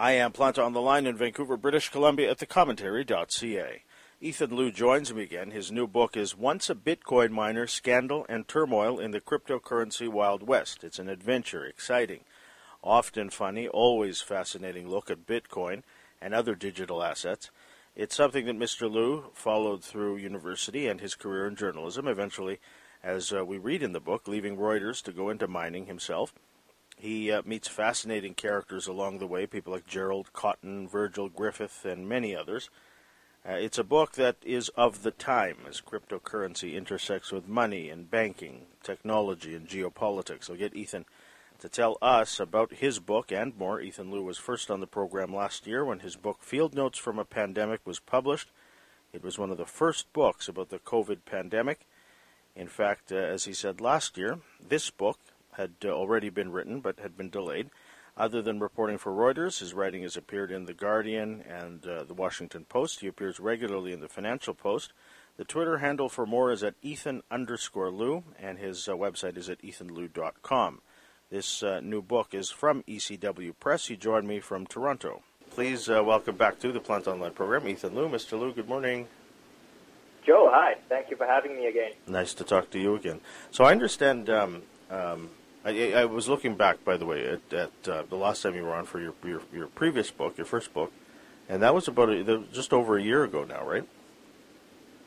I 0.00 0.12
am 0.12 0.30
Planta 0.30 0.64
on 0.64 0.74
the 0.74 0.80
line 0.80 1.08
in 1.08 1.16
Vancouver, 1.16 1.56
British 1.56 1.88
Columbia 1.88 2.30
at 2.30 2.38
thecommentary.ca. 2.38 3.82
Ethan 4.20 4.54
Lou 4.54 4.70
joins 4.70 5.12
me 5.12 5.24
again. 5.24 5.50
His 5.50 5.72
new 5.72 5.88
book 5.88 6.16
is 6.16 6.36
Once 6.36 6.70
a 6.70 6.76
Bitcoin 6.76 7.30
Miner 7.30 7.66
Scandal 7.66 8.24
and 8.28 8.46
Turmoil 8.46 9.00
in 9.00 9.10
the 9.10 9.20
Cryptocurrency 9.20 10.08
Wild 10.08 10.44
West. 10.44 10.84
It's 10.84 11.00
an 11.00 11.08
adventure, 11.08 11.64
exciting, 11.64 12.20
often 12.80 13.28
funny, 13.28 13.66
always 13.66 14.20
fascinating 14.20 14.88
look 14.88 15.10
at 15.10 15.26
Bitcoin 15.26 15.82
and 16.22 16.32
other 16.32 16.54
digital 16.54 17.02
assets. 17.02 17.50
It's 17.96 18.14
something 18.14 18.46
that 18.46 18.56
Mr. 18.56 18.88
Lou 18.88 19.24
followed 19.34 19.82
through 19.82 20.18
university 20.18 20.86
and 20.86 21.00
his 21.00 21.16
career 21.16 21.48
in 21.48 21.56
journalism, 21.56 22.06
eventually, 22.06 22.60
as 23.02 23.32
uh, 23.32 23.44
we 23.44 23.58
read 23.58 23.82
in 23.82 23.94
the 23.94 23.98
book, 23.98 24.28
leaving 24.28 24.58
Reuters 24.58 25.02
to 25.02 25.12
go 25.12 25.28
into 25.28 25.48
mining 25.48 25.86
himself. 25.86 26.32
He 26.98 27.30
uh, 27.30 27.42
meets 27.44 27.68
fascinating 27.68 28.34
characters 28.34 28.88
along 28.88 29.18
the 29.18 29.26
way, 29.26 29.46
people 29.46 29.72
like 29.72 29.86
Gerald 29.86 30.32
Cotton, 30.32 30.88
Virgil 30.88 31.28
Griffith, 31.28 31.84
and 31.84 32.08
many 32.08 32.34
others. 32.34 32.70
Uh, 33.48 33.52
it's 33.52 33.78
a 33.78 33.84
book 33.84 34.12
that 34.12 34.36
is 34.44 34.68
of 34.70 35.04
the 35.04 35.12
time 35.12 35.58
as 35.68 35.80
cryptocurrency 35.80 36.74
intersects 36.74 37.30
with 37.30 37.46
money 37.46 37.88
and 37.88 38.10
banking, 38.10 38.66
technology, 38.82 39.54
and 39.54 39.68
geopolitics. 39.68 40.50
I'll 40.50 40.56
get 40.56 40.74
Ethan 40.74 41.04
to 41.60 41.68
tell 41.68 41.98
us 42.02 42.40
about 42.40 42.74
his 42.74 42.98
book 42.98 43.30
and 43.30 43.56
more. 43.56 43.80
Ethan 43.80 44.10
Lou 44.10 44.24
was 44.24 44.38
first 44.38 44.68
on 44.68 44.80
the 44.80 44.86
program 44.88 45.32
last 45.32 45.68
year 45.68 45.84
when 45.84 46.00
his 46.00 46.16
book 46.16 46.38
Field 46.42 46.74
Notes 46.74 46.98
from 46.98 47.18
a 47.18 47.24
Pandemic 47.24 47.80
was 47.86 48.00
published. 48.00 48.50
It 49.12 49.22
was 49.22 49.38
one 49.38 49.50
of 49.50 49.56
the 49.56 49.66
first 49.66 50.12
books 50.12 50.48
about 50.48 50.70
the 50.70 50.80
COVID 50.80 51.18
pandemic. 51.24 51.86
In 52.56 52.66
fact, 52.66 53.12
uh, 53.12 53.16
as 53.16 53.44
he 53.44 53.52
said 53.52 53.80
last 53.80 54.18
year, 54.18 54.40
this 54.60 54.90
book 54.90 55.18
had 55.58 55.72
uh, 55.84 55.88
already 55.88 56.30
been 56.30 56.52
written 56.52 56.80
but 56.80 57.00
had 57.00 57.16
been 57.16 57.28
delayed. 57.28 57.68
Other 58.16 58.42
than 58.42 58.58
reporting 58.58 58.98
for 58.98 59.12
Reuters, 59.12 59.60
his 59.60 59.74
writing 59.74 60.02
has 60.02 60.16
appeared 60.16 60.50
in 60.50 60.64
The 60.64 60.74
Guardian 60.74 61.44
and 61.48 61.86
uh, 61.86 62.02
The 62.02 62.14
Washington 62.14 62.64
Post. 62.64 63.00
He 63.00 63.06
appears 63.06 63.38
regularly 63.38 63.92
in 63.92 64.00
The 64.00 64.08
Financial 64.08 64.54
Post. 64.54 64.92
The 65.36 65.44
Twitter 65.44 65.78
handle 65.78 66.08
for 66.08 66.26
more 66.26 66.50
is 66.50 66.64
at 66.64 66.74
Ethan 66.82 67.22
underscore 67.30 67.90
Lou, 67.92 68.24
and 68.40 68.58
his 68.58 68.88
uh, 68.88 68.94
website 68.94 69.36
is 69.36 69.48
at 69.48 69.62
ethanlou.com. 69.62 70.80
This 71.30 71.62
uh, 71.62 71.78
new 71.78 72.02
book 72.02 72.34
is 72.34 72.50
from 72.50 72.82
ECW 72.88 73.52
Press. 73.60 73.86
He 73.86 73.96
joined 73.96 74.26
me 74.26 74.40
from 74.40 74.66
Toronto. 74.66 75.22
Please 75.50 75.88
uh, 75.88 76.02
welcome 76.02 76.36
back 76.36 76.58
to 76.60 76.72
the 76.72 76.80
Plant 76.80 77.06
Online 77.06 77.32
program, 77.32 77.68
Ethan 77.68 77.94
Lou. 77.94 78.08
Mr. 78.08 78.38
Lou, 78.38 78.52
good 78.52 78.68
morning. 78.68 79.06
Joe, 80.26 80.50
hi. 80.52 80.74
Thank 80.88 81.08
you 81.10 81.16
for 81.16 81.26
having 81.26 81.56
me 81.56 81.66
again. 81.66 81.92
Nice 82.08 82.34
to 82.34 82.42
talk 82.42 82.70
to 82.70 82.80
you 82.80 82.96
again. 82.96 83.20
So 83.52 83.62
I 83.62 83.70
understand. 83.70 84.28
Um, 84.28 84.62
um, 84.90 85.30
I, 85.68 85.92
I, 85.92 86.04
was 86.06 86.28
looking 86.28 86.54
back, 86.54 86.82
by 86.84 86.96
the 86.96 87.04
way, 87.04 87.26
at, 87.26 87.52
at 87.52 87.88
uh, 87.88 88.02
the 88.08 88.16
last 88.16 88.42
time 88.42 88.54
you 88.54 88.62
were 88.62 88.74
on 88.74 88.86
for 88.86 89.00
your, 89.00 89.12
your, 89.22 89.42
your 89.52 89.66
previous 89.66 90.10
book, 90.10 90.38
your 90.38 90.46
first 90.46 90.72
book, 90.72 90.92
and 91.48 91.62
that 91.62 91.74
was 91.74 91.88
about 91.88 92.08
a, 92.08 92.42
just 92.52 92.72
over 92.72 92.96
a 92.96 93.02
year 93.02 93.24
ago 93.24 93.44
now, 93.44 93.66
right? 93.66 93.86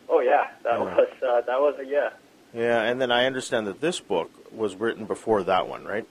Oh 0.07 0.19
yeah, 0.19 0.47
that 0.63 0.73
yeah. 0.73 0.79
was 0.79 1.07
uh, 1.23 1.41
that 1.41 1.59
was 1.59 1.75
a 1.79 1.85
year. 1.85 2.11
Yeah, 2.53 2.83
and 2.83 3.01
then 3.01 3.11
I 3.11 3.25
understand 3.25 3.65
that 3.67 3.81
this 3.81 3.99
book 3.99 4.29
was 4.53 4.75
written 4.75 5.05
before 5.05 5.41
that 5.43 5.67
one, 5.67 5.85
right? 5.85 6.07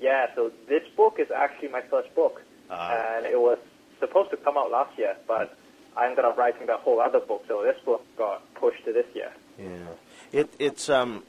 Yeah, 0.00 0.26
so 0.34 0.52
this 0.68 0.82
book 0.96 1.16
is 1.18 1.28
actually 1.34 1.68
my 1.68 1.80
first 1.82 2.14
book, 2.14 2.42
uh, 2.70 3.14
and 3.16 3.26
it 3.26 3.40
was 3.40 3.58
supposed 3.98 4.30
to 4.30 4.36
come 4.36 4.56
out 4.56 4.70
last 4.70 4.96
year, 4.98 5.16
but 5.26 5.56
I 5.96 6.06
ended 6.06 6.24
up 6.24 6.36
writing 6.36 6.66
that 6.66 6.80
whole 6.80 7.00
other 7.00 7.20
book, 7.20 7.44
so 7.48 7.62
this 7.62 7.82
book 7.84 8.04
got 8.18 8.42
pushed 8.54 8.84
to 8.84 8.92
this 8.92 9.06
year. 9.14 9.32
Yeah, 9.58 10.40
it, 10.40 10.52
it's 10.58 10.90
um, 10.90 11.24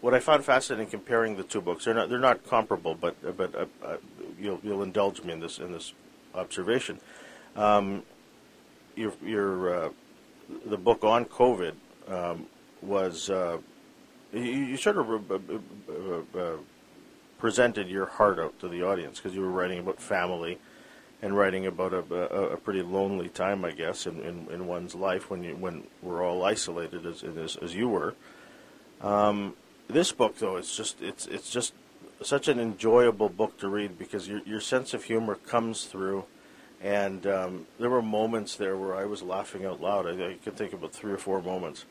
what 0.00 0.14
I 0.14 0.20
found 0.20 0.44
fascinating 0.44 0.88
comparing 0.88 1.36
the 1.36 1.42
two 1.42 1.60
books. 1.60 1.84
They're 1.84 1.94
not 1.94 2.08
they're 2.08 2.18
not 2.18 2.44
comparable, 2.44 2.94
but 2.94 3.36
but 3.36 3.54
uh, 3.54 3.66
uh, 3.84 3.96
you'll 4.38 4.60
you'll 4.62 4.82
indulge 4.82 5.22
me 5.22 5.32
in 5.32 5.40
this 5.40 5.58
in 5.58 5.72
this 5.72 5.92
observation. 6.34 7.00
Um, 7.56 8.02
your 8.96 9.12
your 9.22 9.74
uh, 9.74 9.88
the 10.66 10.78
book 10.78 11.04
on 11.04 11.26
COVID 11.26 11.74
um, 12.08 12.46
was 12.82 13.30
uh, 13.30 13.58
you, 14.32 14.40
you, 14.40 14.76
sort 14.76 14.96
of 14.98 15.30
uh, 15.30 16.38
uh, 16.38 16.56
presented 17.38 17.88
your 17.88 18.06
heart 18.06 18.38
out 18.38 18.58
to 18.60 18.68
the 18.68 18.82
audience 18.82 19.20
because 19.20 19.34
you 19.34 19.42
were 19.42 19.50
writing 19.50 19.78
about 19.78 20.00
family 20.00 20.58
and 21.22 21.36
writing 21.36 21.66
about 21.66 21.92
a, 21.92 22.04
a, 22.14 22.52
a 22.52 22.56
pretty 22.56 22.82
lonely 22.82 23.28
time, 23.28 23.64
I 23.64 23.70
guess, 23.70 24.06
in, 24.06 24.20
in, 24.20 24.48
in, 24.50 24.66
one's 24.66 24.94
life 24.94 25.30
when 25.30 25.42
you 25.42 25.56
when 25.56 25.84
we're 26.02 26.22
all 26.22 26.44
isolated 26.44 27.06
as 27.06 27.22
as, 27.22 27.56
as 27.56 27.74
you 27.74 27.88
were. 27.88 28.14
Um, 29.00 29.54
this 29.88 30.12
book, 30.12 30.38
though, 30.38 30.56
it's 30.56 30.76
just 30.76 31.00
it's 31.02 31.26
it's 31.26 31.50
just 31.50 31.74
such 32.22 32.48
an 32.48 32.58
enjoyable 32.58 33.28
book 33.28 33.58
to 33.58 33.68
read 33.68 33.98
because 33.98 34.28
your 34.28 34.40
your 34.46 34.60
sense 34.60 34.94
of 34.94 35.04
humor 35.04 35.34
comes 35.34 35.84
through 35.84 36.24
and 36.84 37.26
um, 37.26 37.66
there 37.80 37.88
were 37.88 38.02
moments 38.02 38.56
there 38.56 38.76
where 38.76 38.94
I 38.94 39.06
was 39.06 39.22
laughing 39.22 39.64
out 39.64 39.80
loud. 39.80 40.06
I, 40.06 40.32
I 40.32 40.34
could 40.34 40.54
think 40.54 40.74
about 40.74 40.92
three 40.92 41.12
or 41.12 41.16
four 41.16 41.40
moments 41.40 41.86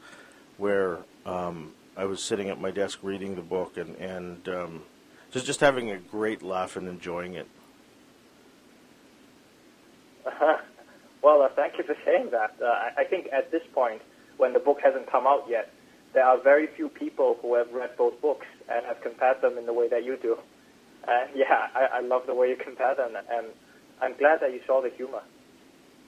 where 0.57 0.99
um, 1.25 1.73
I 1.97 2.05
was 2.05 2.21
sitting 2.21 2.49
at 2.49 2.61
my 2.61 2.69
desk 2.69 2.99
reading 3.01 3.35
the 3.35 3.41
book 3.41 3.75
and, 3.77 3.95
and 3.95 4.47
um, 4.47 4.83
just 5.31 5.47
just 5.47 5.61
having 5.61 5.89
a 5.89 5.97
great 5.97 6.43
laugh 6.43 6.75
and 6.75 6.87
enjoying 6.87 7.33
it. 7.33 7.47
Uh-huh. 10.25 10.57
Well, 11.23 11.41
uh, 11.41 11.47
thank 11.55 11.77
you 11.77 11.85
for 11.85 11.95
saying 12.03 12.31
that. 12.31 12.53
Uh, 12.61 12.65
I, 12.65 12.91
I 12.97 13.03
think 13.05 13.29
at 13.31 13.49
this 13.49 13.61
point, 13.73 14.01
when 14.35 14.51
the 14.51 14.59
book 14.59 14.79
hasn't 14.83 15.09
come 15.09 15.25
out 15.25 15.45
yet, 15.47 15.71
there 16.13 16.25
are 16.25 16.41
very 16.41 16.67
few 16.67 16.89
people 16.89 17.37
who 17.41 17.55
have 17.55 17.71
read 17.71 17.97
both 17.97 18.19
books 18.21 18.45
and 18.69 18.85
have 18.85 19.01
compared 19.01 19.41
them 19.41 19.57
in 19.57 19.65
the 19.65 19.73
way 19.73 19.87
that 19.89 20.03
you 20.03 20.17
do. 20.17 20.37
And 21.07 21.29
yeah, 21.35 21.67
I, 21.75 21.97
I 21.97 21.99
love 22.01 22.23
the 22.27 22.35
way 22.35 22.49
you 22.49 22.55
compare 22.55 22.95
them, 22.95 23.15
and 23.15 23.47
I'm 24.01 24.15
glad 24.17 24.39
that 24.41 24.53
you 24.53 24.61
saw 24.65 24.81
the 24.81 24.89
humor. 24.89 25.21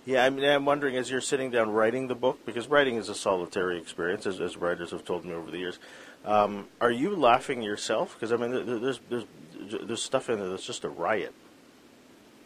Yeah, 0.05 0.23
I 0.23 0.29
mean, 0.29 0.45
I'm 0.45 0.65
wondering 0.65 0.97
as 0.97 1.09
you're 1.09 1.19
sitting 1.19 1.49
down 1.49 1.71
writing 1.71 2.07
the 2.07 2.15
book, 2.15 2.45
because 2.45 2.67
writing 2.67 2.97
is 2.97 3.09
a 3.09 3.15
solitary 3.15 3.79
experience, 3.79 4.27
as, 4.27 4.39
as 4.39 4.55
writers 4.55 4.91
have 4.91 5.03
told 5.03 5.25
me 5.25 5.33
over 5.33 5.49
the 5.49 5.57
years. 5.57 5.79
Um, 6.23 6.67
are 6.79 6.91
you 6.91 7.15
laughing 7.15 7.63
yourself? 7.63 8.13
Because 8.13 8.31
I 8.31 8.37
mean, 8.37 8.81
there's 8.81 8.99
there's 9.09 9.25
there's 9.83 10.03
stuff 10.03 10.29
in 10.29 10.39
there 10.39 10.49
that's 10.49 10.65
just 10.65 10.83
a 10.83 10.89
riot. 10.89 11.33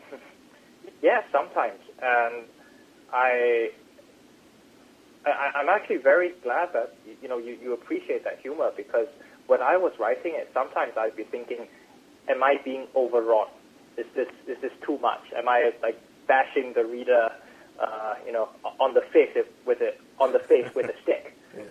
yeah, 1.01 1.21
sometimes, 1.33 1.79
and 2.01 2.45
I, 3.11 3.71
I 5.31 5.59
I'm 5.59 5.69
actually 5.69 5.97
very 5.97 6.31
glad 6.43 6.73
that 6.73 6.95
you 7.21 7.27
know 7.27 7.37
you, 7.37 7.57
you 7.61 7.73
appreciate 7.73 8.23
that 8.23 8.39
humor 8.39 8.71
because 8.75 9.07
when 9.47 9.61
I 9.61 9.77
was 9.77 9.93
writing 9.99 10.33
it, 10.35 10.49
sometimes 10.53 10.93
I'd 10.97 11.15
be 11.15 11.23
thinking, 11.23 11.67
am 12.29 12.43
I 12.43 12.55
being 12.63 12.87
overwrought? 12.95 13.51
Is 13.97 14.05
this 14.15 14.29
is 14.47 14.57
this 14.61 14.71
too 14.85 14.97
much? 14.99 15.21
Am 15.35 15.47
I 15.49 15.71
like 15.81 15.99
bashing 16.27 16.73
the 16.73 16.85
reader? 16.85 17.31
uh, 17.79 18.15
you 18.25 18.31
know, 18.31 18.49
on 18.79 18.93
the 18.93 19.01
face 19.13 19.29
with 19.65 19.81
it 19.81 19.99
on 20.19 20.33
the 20.33 20.39
face 20.39 20.67
with 20.75 20.87
a 20.87 20.93
stick. 21.03 21.35
Yeah. 21.55 21.63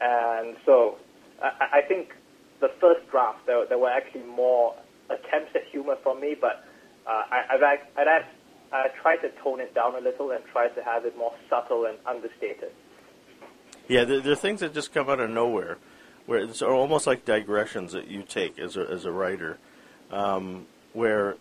And 0.00 0.56
so 0.66 0.98
I, 1.42 1.78
I 1.78 1.80
think 1.82 2.14
the 2.60 2.70
first 2.80 3.08
draft 3.10 3.46
there, 3.46 3.64
there 3.66 3.78
were 3.78 3.90
actually 3.90 4.24
more 4.24 4.74
attempts 5.08 5.54
at 5.54 5.64
humor 5.70 5.96
from 6.02 6.20
me, 6.20 6.36
but 6.40 6.64
uh, 7.06 7.22
I, 7.30 7.44
I've, 7.50 7.62
I've, 7.96 8.24
I 8.72 8.88
tried 9.00 9.16
to 9.16 9.30
tone 9.42 9.60
it 9.60 9.74
down 9.74 9.94
a 9.94 10.00
little 10.00 10.30
and 10.30 10.44
try 10.46 10.68
to 10.68 10.82
have 10.82 11.04
it 11.04 11.16
more 11.16 11.32
subtle 11.50 11.84
and 11.86 11.98
understated. 12.06 12.72
Yeah, 13.88 14.04
there, 14.04 14.32
are 14.32 14.36
things 14.36 14.60
that 14.60 14.74
just 14.74 14.92
come 14.92 15.10
out 15.10 15.20
of 15.20 15.30
nowhere, 15.30 15.78
where 16.26 16.40
it's 16.40 16.62
almost 16.62 17.06
like 17.06 17.24
digressions 17.24 17.92
that 17.92 18.08
you 18.08 18.22
take 18.22 18.58
as 18.58 18.76
a 18.76 18.88
as 18.88 19.04
a 19.04 19.12
writer, 19.12 19.58
um, 20.10 20.66
where 20.92 21.36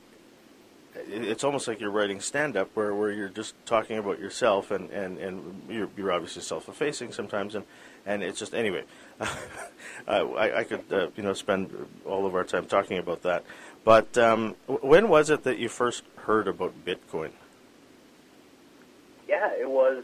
it's 1.07 1.45
almost 1.45 1.67
like 1.69 1.79
you're 1.79 1.89
writing 1.91 2.19
stand 2.19 2.57
up 2.57 2.69
where, 2.73 2.93
where 2.93 3.11
you're 3.11 3.29
just 3.29 3.55
talking 3.65 3.97
about 3.97 4.19
yourself 4.19 4.71
and, 4.71 4.89
and, 4.89 5.17
and 5.19 5.61
you're, 5.69 5.89
you're 5.95 6.11
obviously 6.11 6.41
self 6.41 6.67
effacing 6.67 7.13
sometimes 7.13 7.55
and, 7.55 7.63
and 8.05 8.21
it's 8.21 8.37
just 8.37 8.53
anyway 8.53 8.83
I, 10.05 10.51
I 10.53 10.63
could 10.65 10.83
uh, 10.91 11.07
you 11.15 11.23
know 11.23 11.31
spend 11.31 11.73
all 12.05 12.25
of 12.25 12.35
our 12.35 12.43
time 12.43 12.65
talking 12.65 12.97
about 12.97 13.21
that 13.21 13.45
but 13.83 14.17
um, 14.17 14.55
when 14.67 15.09
was 15.09 15.29
it 15.29 15.43
that 15.43 15.57
you 15.57 15.69
first 15.69 16.03
heard 16.17 16.47
about 16.47 16.85
Bitcoin? 16.85 17.31
Yeah, 19.27 19.49
it 19.59 19.69
was 19.69 20.03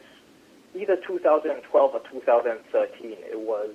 either 0.78 0.98
2012 1.08 1.94
or 1.94 2.02
2013. 2.12 3.12
It 3.12 3.40
was 3.40 3.74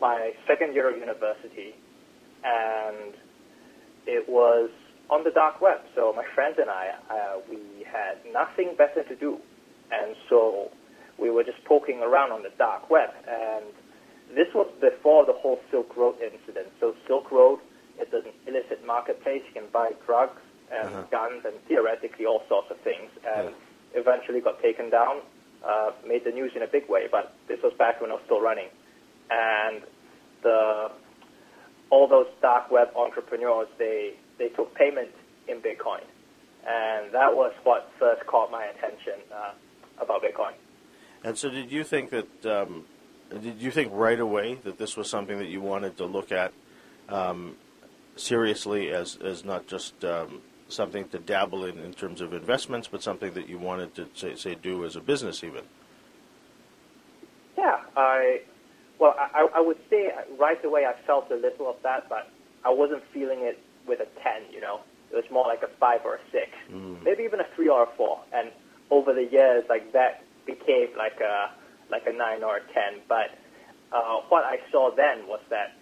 my 0.00 0.32
second 0.46 0.74
year 0.74 0.92
of 0.92 0.98
university, 0.98 1.74
and 2.42 3.14
it 4.06 4.28
was 4.28 4.70
on 5.10 5.24
the 5.24 5.30
dark 5.30 5.60
web. 5.60 5.80
So 5.94 6.12
my 6.14 6.24
friends 6.34 6.56
and 6.60 6.70
I, 6.70 6.94
uh, 7.10 7.40
we 7.48 7.84
had 7.84 8.18
nothing 8.32 8.74
better 8.76 9.02
to 9.04 9.16
do, 9.16 9.38
and 9.90 10.16
so 10.28 10.70
we 11.18 11.30
were 11.30 11.44
just 11.44 11.62
poking 11.64 12.00
around 12.00 12.32
on 12.32 12.42
the 12.42 12.52
dark 12.56 12.88
web. 12.90 13.10
And 13.28 13.64
this 14.34 14.48
was 14.54 14.70
before 14.80 15.26
the 15.26 15.34
whole 15.34 15.60
Silk 15.70 15.96
Road 15.96 16.16
incident. 16.22 16.68
So 16.80 16.94
Silk 17.06 17.30
Road 17.30 17.60
is 18.00 18.08
an 18.12 18.32
illicit 18.46 18.86
marketplace. 18.86 19.42
You 19.48 19.60
can 19.60 19.70
buy 19.72 19.90
drugs 20.06 20.40
and 20.72 20.88
uh-huh. 20.88 21.02
guns 21.10 21.42
and 21.44 21.54
theoretically 21.66 22.24
all 22.24 22.42
sorts 22.48 22.70
of 22.70 22.78
things. 22.80 23.10
And 23.26 23.50
yeah. 23.50 24.00
eventually 24.00 24.40
got 24.40 24.62
taken 24.62 24.88
down, 24.88 25.20
uh, 25.66 25.90
made 26.06 26.24
the 26.24 26.30
news 26.30 26.52
in 26.54 26.62
a 26.62 26.66
big 26.66 26.88
way. 26.88 27.06
But 27.10 27.34
this 27.48 27.60
was 27.62 27.72
back 27.78 28.00
when 28.00 28.10
I 28.10 28.14
was 28.14 28.22
still 28.24 28.40
running, 28.40 28.68
and 29.30 29.82
the 30.42 30.90
all 31.90 32.06
those 32.06 32.28
dark 32.40 32.70
web 32.70 32.88
entrepreneurs 32.96 33.68
they 33.78 34.14
they 34.38 34.48
took 34.48 34.74
payment 34.74 35.10
in 35.48 35.58
Bitcoin. 35.58 36.02
And 36.66 37.12
that 37.12 37.34
was 37.34 37.52
what 37.64 37.90
first 37.98 38.26
caught 38.26 38.50
my 38.50 38.64
attention 38.66 39.14
uh, 39.34 39.52
about 39.98 40.22
Bitcoin. 40.22 40.52
And 41.24 41.36
so, 41.36 41.48
did 41.50 41.70
you 41.70 41.84
think 41.84 42.10
that? 42.10 42.46
Um, 42.46 42.84
did 43.30 43.60
you 43.62 43.70
think 43.70 43.92
right 43.92 44.18
away 44.18 44.56
that 44.64 44.78
this 44.78 44.96
was 44.96 45.08
something 45.08 45.38
that 45.38 45.46
you 45.46 45.60
wanted 45.60 45.96
to 45.98 46.04
look 46.04 46.32
at 46.32 46.52
um, 47.08 47.56
seriously 48.16 48.90
as 48.90 49.16
as 49.16 49.44
not 49.44 49.66
just 49.66 50.04
um, 50.04 50.42
something 50.72 51.08
to 51.08 51.18
dabble 51.18 51.64
in 51.64 51.78
in 51.78 51.92
terms 51.92 52.20
of 52.20 52.32
investments, 52.32 52.88
but 52.88 53.02
something 53.02 53.32
that 53.34 53.48
you 53.48 53.58
wanted 53.58 53.94
to 53.94 54.08
say, 54.14 54.34
say 54.36 54.54
do 54.54 54.84
as 54.84 54.96
a 54.96 55.00
business 55.00 55.42
even? 55.44 55.64
Yeah, 57.56 57.80
I 57.96 58.40
well, 58.98 59.14
I, 59.18 59.48
I 59.54 59.60
would 59.60 59.78
say 59.88 60.12
right 60.38 60.62
away 60.64 60.84
I 60.84 60.94
felt 61.06 61.30
a 61.30 61.36
little 61.36 61.68
of 61.70 61.76
that, 61.82 62.08
but 62.08 62.30
I 62.64 62.70
wasn't 62.70 63.02
feeling 63.12 63.40
it 63.40 63.58
with 63.86 64.00
a 64.00 64.06
ten. 64.22 64.42
You 64.52 64.60
know, 64.60 64.80
it 65.10 65.16
was 65.16 65.24
more 65.30 65.46
like 65.46 65.62
a 65.62 65.68
five 65.78 66.00
or 66.04 66.16
a 66.16 66.20
six, 66.30 66.50
mm. 66.70 67.02
maybe 67.02 67.22
even 67.24 67.40
a 67.40 67.46
three 67.56 67.68
or 67.68 67.84
a 67.84 67.96
four. 67.96 68.20
And 68.32 68.50
over 68.90 69.12
the 69.12 69.24
years, 69.24 69.64
like 69.68 69.92
that 69.92 70.22
became 70.46 70.88
like 70.96 71.20
a 71.20 71.50
like 71.90 72.06
a 72.06 72.12
nine 72.12 72.42
or 72.42 72.58
a 72.58 72.72
ten. 72.72 73.00
But 73.08 73.30
uh, 73.92 74.20
what 74.28 74.44
I 74.44 74.58
saw 74.70 74.94
then 74.94 75.26
was 75.26 75.40
that, 75.50 75.72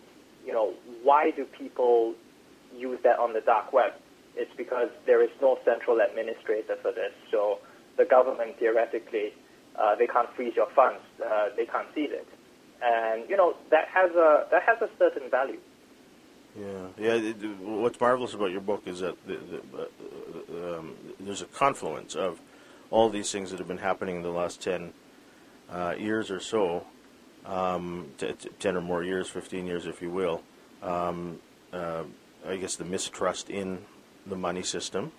you 0.46 0.52
know, 0.52 0.72
why 1.02 1.30
do 1.30 1.44
people 1.44 2.14
use 2.76 2.98
that 3.02 3.18
on 3.18 3.32
the 3.32 3.40
dark 3.40 3.72
web? 3.72 3.92
It's 4.38 4.54
because 4.56 4.88
there 5.06 5.22
is 5.22 5.30
no 5.40 5.58
central 5.64 6.00
administrator 6.00 6.76
for 6.80 6.92
this. 6.92 7.12
So 7.30 7.58
the 7.96 8.04
government 8.04 8.58
theoretically, 8.58 9.32
uh, 9.76 9.96
they 9.96 10.06
can't 10.06 10.28
freeze 10.34 10.54
your 10.56 10.70
funds, 10.74 11.02
uh, 11.24 11.48
they 11.56 11.66
can't 11.66 11.88
seize 11.94 12.10
it, 12.12 12.28
and 12.82 13.28
you 13.28 13.36
know 13.36 13.54
that 13.70 13.88
has 13.88 14.10
a 14.12 14.46
that 14.50 14.62
has 14.62 14.80
a 14.80 14.88
certain 14.98 15.30
value. 15.30 15.60
Yeah, 16.58 16.86
yeah. 16.98 17.14
It, 17.14 17.36
what's 17.60 18.00
marvelous 18.00 18.34
about 18.34 18.50
your 18.50 18.62
book 18.62 18.82
is 18.86 19.00
that 19.00 19.14
the, 19.26 19.36
the, 19.36 19.60
uh, 19.78 20.78
um, 20.78 20.94
there's 21.20 21.42
a 21.42 21.46
confluence 21.46 22.14
of 22.14 22.40
all 22.90 23.10
these 23.10 23.30
things 23.30 23.50
that 23.50 23.58
have 23.58 23.68
been 23.68 23.78
happening 23.78 24.16
in 24.16 24.22
the 24.22 24.30
last 24.30 24.62
ten 24.62 24.92
uh, 25.70 25.94
years 25.98 26.30
or 26.30 26.40
so, 26.40 26.84
um, 27.44 28.08
t- 28.18 28.32
t- 28.32 28.50
10 28.58 28.76
or 28.76 28.80
more 28.80 29.02
years, 29.02 29.28
15 29.28 29.66
years, 29.66 29.86
if 29.86 30.00
you 30.02 30.10
will, 30.10 30.42
um, 30.82 31.38
uh, 31.72 32.04
I 32.46 32.56
guess 32.56 32.76
the 32.76 32.84
mistrust 32.84 33.50
in 33.50 33.84
the 34.28 34.36
money 34.36 34.62
system, 34.62 35.12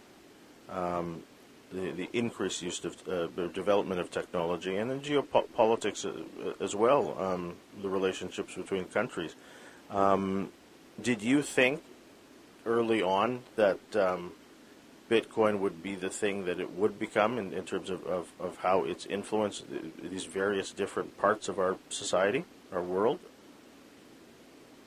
um, 0.69 1.23
the, 1.71 1.91
the 1.91 2.09
increased 2.13 2.61
use 2.61 2.83
of 2.83 2.95
uh, 3.07 3.47
development 3.47 3.99
of 3.99 4.09
technology, 4.11 4.75
and 4.75 4.89
then 4.89 5.01
geopolitics 5.01 6.05
uh, 6.05 6.63
as 6.63 6.75
well, 6.75 7.17
um, 7.19 7.55
the 7.81 7.89
relationships 7.89 8.55
between 8.55 8.85
countries. 8.85 9.35
Um, 9.89 10.51
did 11.01 11.21
you 11.21 11.41
think 11.41 11.81
early 12.65 13.01
on 13.01 13.41
that 13.55 13.79
um, 13.95 14.33
Bitcoin 15.09 15.59
would 15.59 15.81
be 15.81 15.95
the 15.95 16.09
thing 16.09 16.45
that 16.45 16.59
it 16.59 16.71
would 16.71 16.99
become 16.99 17.37
in, 17.37 17.53
in 17.53 17.65
terms 17.65 17.89
of, 17.89 18.05
of, 18.05 18.31
of 18.39 18.57
how 18.57 18.83
it's 18.83 19.05
influenced 19.05 19.65
these 20.01 20.25
various 20.25 20.71
different 20.71 21.17
parts 21.17 21.49
of 21.49 21.57
our 21.57 21.77
society, 21.89 22.45
our 22.71 22.83
world? 22.83 23.19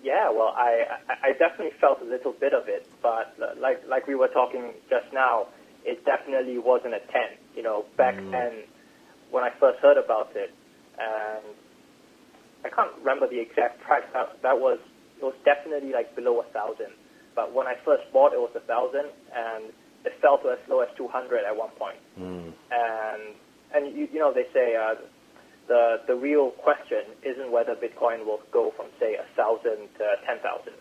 Yeah, 0.02 0.30
well, 0.30 0.52
I, 0.56 0.98
I 1.22 1.32
definitely 1.32 1.78
felt 1.80 2.02
a 2.02 2.04
little 2.04 2.32
bit 2.32 2.52
of 2.52 2.68
it, 2.68 2.88
but 3.02 3.36
like 3.58 3.82
like 3.88 4.06
we 4.08 4.16
were 4.16 4.28
talking 4.28 4.72
just 4.90 5.06
now, 5.12 5.46
it 5.84 6.04
definitely 6.04 6.58
wasn't 6.58 6.94
a 6.94 7.00
ten. 7.12 7.38
You 7.54 7.62
know, 7.62 7.84
back 7.96 8.16
mm. 8.16 8.30
then 8.32 8.64
when 9.30 9.44
I 9.44 9.50
first 9.60 9.78
heard 9.78 9.96
about 9.96 10.34
it, 10.34 10.52
and 10.98 11.54
I 12.64 12.68
can't 12.68 12.90
remember 12.98 13.28
the 13.28 13.38
exact 13.38 13.80
price. 13.80 14.02
That, 14.12 14.42
that 14.42 14.58
was 14.58 14.78
it 15.20 15.24
was 15.24 15.34
definitely 15.44 15.92
like 15.92 16.14
below 16.16 16.40
a 16.40 16.44
thousand. 16.52 16.92
But 17.34 17.54
when 17.54 17.66
I 17.66 17.76
first 17.84 18.04
bought, 18.12 18.32
it 18.32 18.40
was 18.40 18.50
a 18.54 18.60
thousand, 18.60 19.06
and 19.34 19.72
it 20.04 20.12
fell 20.20 20.38
to 20.38 20.50
as 20.50 20.58
low 20.68 20.80
as 20.80 20.88
200 20.96 21.44
at 21.44 21.56
one 21.56 21.70
point. 21.78 21.98
Mm. 22.18 22.52
And 22.72 23.22
and 23.74 23.96
you, 23.96 24.08
you 24.12 24.18
know 24.18 24.32
they 24.32 24.46
say 24.52 24.74
uh, 24.74 24.96
the 25.68 26.00
the 26.06 26.14
real 26.14 26.50
question 26.50 27.04
isn't 27.22 27.50
whether 27.50 27.74
Bitcoin 27.74 28.24
will 28.24 28.40
go 28.52 28.72
from 28.76 28.86
say 28.98 29.14
a 29.14 29.24
thousand 29.36 29.88
to 29.98 30.04
ten 30.26 30.38
thousand. 30.40 30.74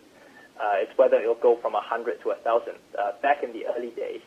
Uh, 0.60 0.74
it's 0.76 0.96
whether 0.98 1.16
it'll 1.16 1.34
go 1.34 1.56
from 1.60 1.74
a 1.74 1.80
hundred 1.80 2.20
to 2.22 2.30
a 2.30 2.36
thousand. 2.36 2.74
Uh, 2.98 3.12
back 3.22 3.42
in 3.42 3.52
the 3.52 3.64
early 3.66 3.90
days, 3.90 4.20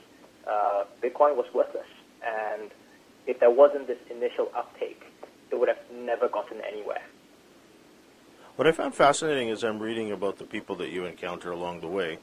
uh, 0.48 0.84
Bitcoin 1.04 1.36
was 1.36 1.46
worthless, 1.54 1.88
and 2.25 2.72
if 3.28 3.40
there 3.40 3.52
wasn't 3.52 3.88
this 3.88 4.00
initial 4.10 4.50
uptake, 4.56 5.04
it 5.52 5.60
would 5.60 5.69
have 5.69 5.80
never 5.94 6.28
gotten 6.28 6.57
anywhere. 6.62 7.02
What 8.56 8.68
I 8.68 8.72
found 8.72 8.96
fascinating 8.96 9.50
is 9.50 9.63
I'm 9.63 9.80
reading 9.80 10.12
about 10.12 10.38
the 10.38 10.46
people 10.46 10.75
that 10.78 10.90
you 10.90 11.06
encounter 11.06 11.52
along 11.52 11.81
the 11.81 11.88
way 11.88 12.19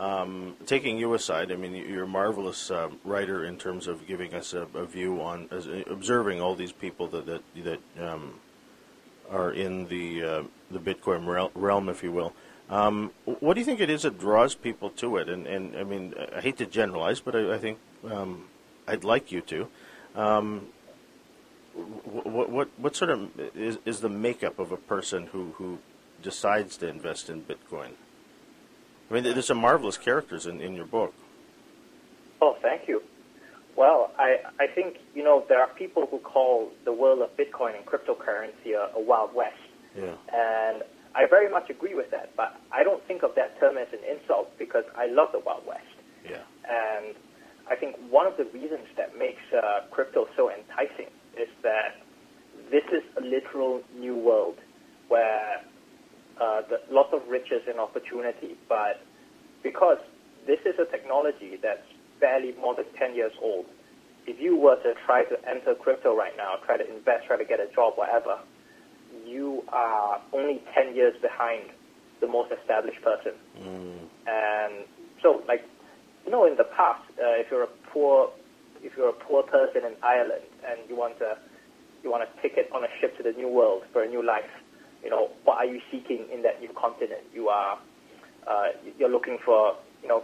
um, 0.00 0.56
taking 0.64 0.96
you 0.96 1.12
aside, 1.12 1.52
I 1.52 1.56
mean, 1.56 1.74
you're 1.74 2.04
a 2.04 2.08
marvelous 2.08 2.70
uh, 2.70 2.88
writer 3.04 3.44
in 3.44 3.58
terms 3.58 3.86
of 3.86 4.06
giving 4.06 4.32
us 4.32 4.54
a, 4.54 4.66
a 4.74 4.86
view 4.86 5.20
on 5.20 5.46
as, 5.50 5.66
observing 5.66 6.40
all 6.40 6.54
these 6.54 6.72
people 6.72 7.06
that 7.08 7.26
that, 7.26 7.42
that 7.64 7.80
um, 8.00 8.40
are 9.30 9.52
in 9.52 9.88
the 9.88 10.24
uh, 10.24 10.42
the 10.70 10.78
Bitcoin 10.78 11.50
realm, 11.54 11.88
if 11.90 12.02
you 12.02 12.12
will. 12.12 12.32
Um, 12.70 13.10
what 13.24 13.54
do 13.54 13.60
you 13.60 13.66
think 13.66 13.80
it 13.80 13.90
is 13.90 14.02
that 14.02 14.18
draws 14.18 14.54
people 14.54 14.88
to 14.90 15.18
it? 15.18 15.28
And, 15.28 15.46
and 15.46 15.76
I 15.76 15.84
mean, 15.84 16.14
I 16.34 16.40
hate 16.40 16.56
to 16.58 16.66
generalize, 16.66 17.20
but 17.20 17.36
I, 17.36 17.56
I 17.56 17.58
think 17.58 17.78
um, 18.08 18.46
I'd 18.88 19.04
like 19.04 19.30
you 19.30 19.42
to. 19.42 19.68
Um, 20.14 20.68
what, 21.74 22.48
what 22.48 22.68
what 22.78 22.96
sort 22.96 23.10
of 23.10 23.28
is, 23.54 23.78
is 23.84 24.00
the 24.00 24.08
makeup 24.08 24.58
of 24.58 24.72
a 24.72 24.76
person 24.76 25.26
who, 25.26 25.52
who 25.58 25.78
decides 26.22 26.78
to 26.78 26.88
invest 26.88 27.28
in 27.28 27.42
Bitcoin? 27.42 27.90
I 29.10 29.14
mean, 29.14 29.24
there's 29.24 29.46
some 29.46 29.58
marvelous 29.58 29.98
characters 29.98 30.46
in, 30.46 30.60
in 30.60 30.74
your 30.74 30.86
book. 30.86 31.12
Oh, 32.40 32.56
thank 32.62 32.88
you. 32.88 33.02
Well, 33.76 34.12
I, 34.18 34.36
I 34.60 34.66
think, 34.66 34.98
you 35.14 35.24
know, 35.24 35.44
there 35.48 35.60
are 35.60 35.68
people 35.68 36.06
who 36.10 36.18
call 36.18 36.70
the 36.84 36.92
world 36.92 37.20
of 37.20 37.36
Bitcoin 37.36 37.76
and 37.76 37.84
cryptocurrency 37.84 38.74
a, 38.74 38.96
a 38.96 39.00
wild 39.00 39.34
west. 39.34 39.56
Yeah. 39.96 40.14
And 40.32 40.82
I 41.14 41.26
very 41.26 41.50
much 41.50 41.70
agree 41.70 41.94
with 41.94 42.10
that, 42.12 42.36
but 42.36 42.60
I 42.70 42.84
don't 42.84 43.02
think 43.08 43.22
of 43.22 43.34
that 43.34 43.58
term 43.58 43.76
as 43.78 43.88
an 43.92 44.00
insult 44.08 44.56
because 44.58 44.84
I 44.96 45.06
love 45.06 45.28
the 45.32 45.40
wild 45.40 45.66
west. 45.66 45.82
Yeah. 46.28 46.42
And 46.68 47.14
I 47.68 47.74
think 47.74 47.96
one 48.10 48.26
of 48.26 48.36
the 48.36 48.44
reasons 48.44 48.86
that 48.96 49.18
makes 49.18 49.42
uh, 49.52 49.80
crypto 49.90 50.28
so 50.36 50.50
enticing 50.50 51.10
is 51.36 51.48
that 51.62 51.96
this 52.70 52.84
is 52.92 53.02
a 53.16 53.20
literal 53.22 53.82
new 53.98 54.14
world 54.14 54.56
where 55.08 55.62
uh, 56.40 56.62
the, 56.68 56.80
lots 56.90 57.12
of 57.12 57.20
riches 57.28 57.62
and 57.68 57.78
opportunity, 57.78 58.56
but 58.68 59.04
because 59.62 59.98
this 60.46 60.58
is 60.64 60.74
a 60.80 60.90
technology 60.90 61.58
that's 61.62 61.86
barely 62.20 62.52
more 62.60 62.74
than 62.74 62.86
10 62.98 63.14
years 63.14 63.32
old, 63.42 63.66
if 64.26 64.40
you 64.40 64.56
were 64.56 64.76
to 64.82 64.94
try 65.06 65.24
to 65.24 65.36
enter 65.48 65.74
crypto 65.74 66.16
right 66.16 66.36
now, 66.36 66.54
try 66.64 66.76
to 66.76 66.88
invest, 66.88 67.26
try 67.26 67.36
to 67.36 67.44
get 67.44 67.60
a 67.60 67.66
job, 67.74 67.94
whatever, 67.96 68.38
you 69.26 69.62
are 69.68 70.20
only 70.32 70.62
10 70.74 70.94
years 70.94 71.14
behind 71.20 71.64
the 72.20 72.26
most 72.26 72.52
established 72.52 73.02
person. 73.02 73.32
Mm. 73.58 73.98
And 74.26 74.84
so, 75.22 75.42
like, 75.48 75.64
you 76.24 76.30
know, 76.30 76.46
in 76.46 76.56
the 76.56 76.64
past, 76.64 77.02
uh, 77.18 77.40
if 77.40 77.50
you're 77.50 77.64
a 77.64 77.74
poor, 77.92 78.30
if 78.82 78.96
you're 78.96 79.08
a 79.08 79.20
poor 79.24 79.42
person 79.42 79.84
in 79.84 79.94
Ireland 80.02 80.44
and 80.68 80.78
you 80.88 80.96
want 80.96 81.18
to, 81.18 81.36
you 82.02 82.10
want 82.10 82.24
a 82.24 82.42
ticket 82.42 82.70
on 82.72 82.84
a 82.84 82.88
ship 83.00 83.16
to 83.16 83.22
the 83.22 83.32
new 83.32 83.48
world 83.48 83.82
for 83.92 84.02
a 84.02 84.08
new 84.08 84.24
life, 84.24 84.50
you 85.02 85.10
know, 85.10 85.30
what 85.44 85.58
are 85.58 85.64
you 85.64 85.80
seeking 85.90 86.26
in 86.32 86.42
that 86.42 86.60
new 86.60 86.70
continent? 86.74 87.22
You 87.34 87.48
are, 87.48 87.78
uh, 88.46 88.68
you're 88.98 89.10
looking 89.10 89.38
for, 89.44 89.76
you 90.02 90.08
know, 90.08 90.22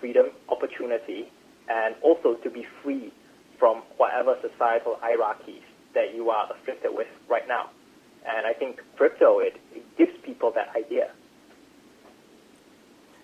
freedom, 0.00 0.26
opportunity, 0.48 1.30
and 1.68 1.94
also 2.02 2.34
to 2.34 2.50
be 2.50 2.66
free 2.82 3.12
from 3.58 3.82
whatever 3.96 4.36
societal 4.40 4.96
hierarchies 5.00 5.62
that 5.94 6.14
you 6.14 6.30
are 6.30 6.50
afflicted 6.52 6.90
with 6.94 7.08
right 7.28 7.46
now. 7.46 7.70
And 8.26 8.46
I 8.46 8.52
think 8.52 8.80
crypto, 8.96 9.38
it, 9.40 9.56
it 9.74 9.84
gives 9.96 10.12
people 10.22 10.52
that 10.52 10.74
idea. 10.76 11.10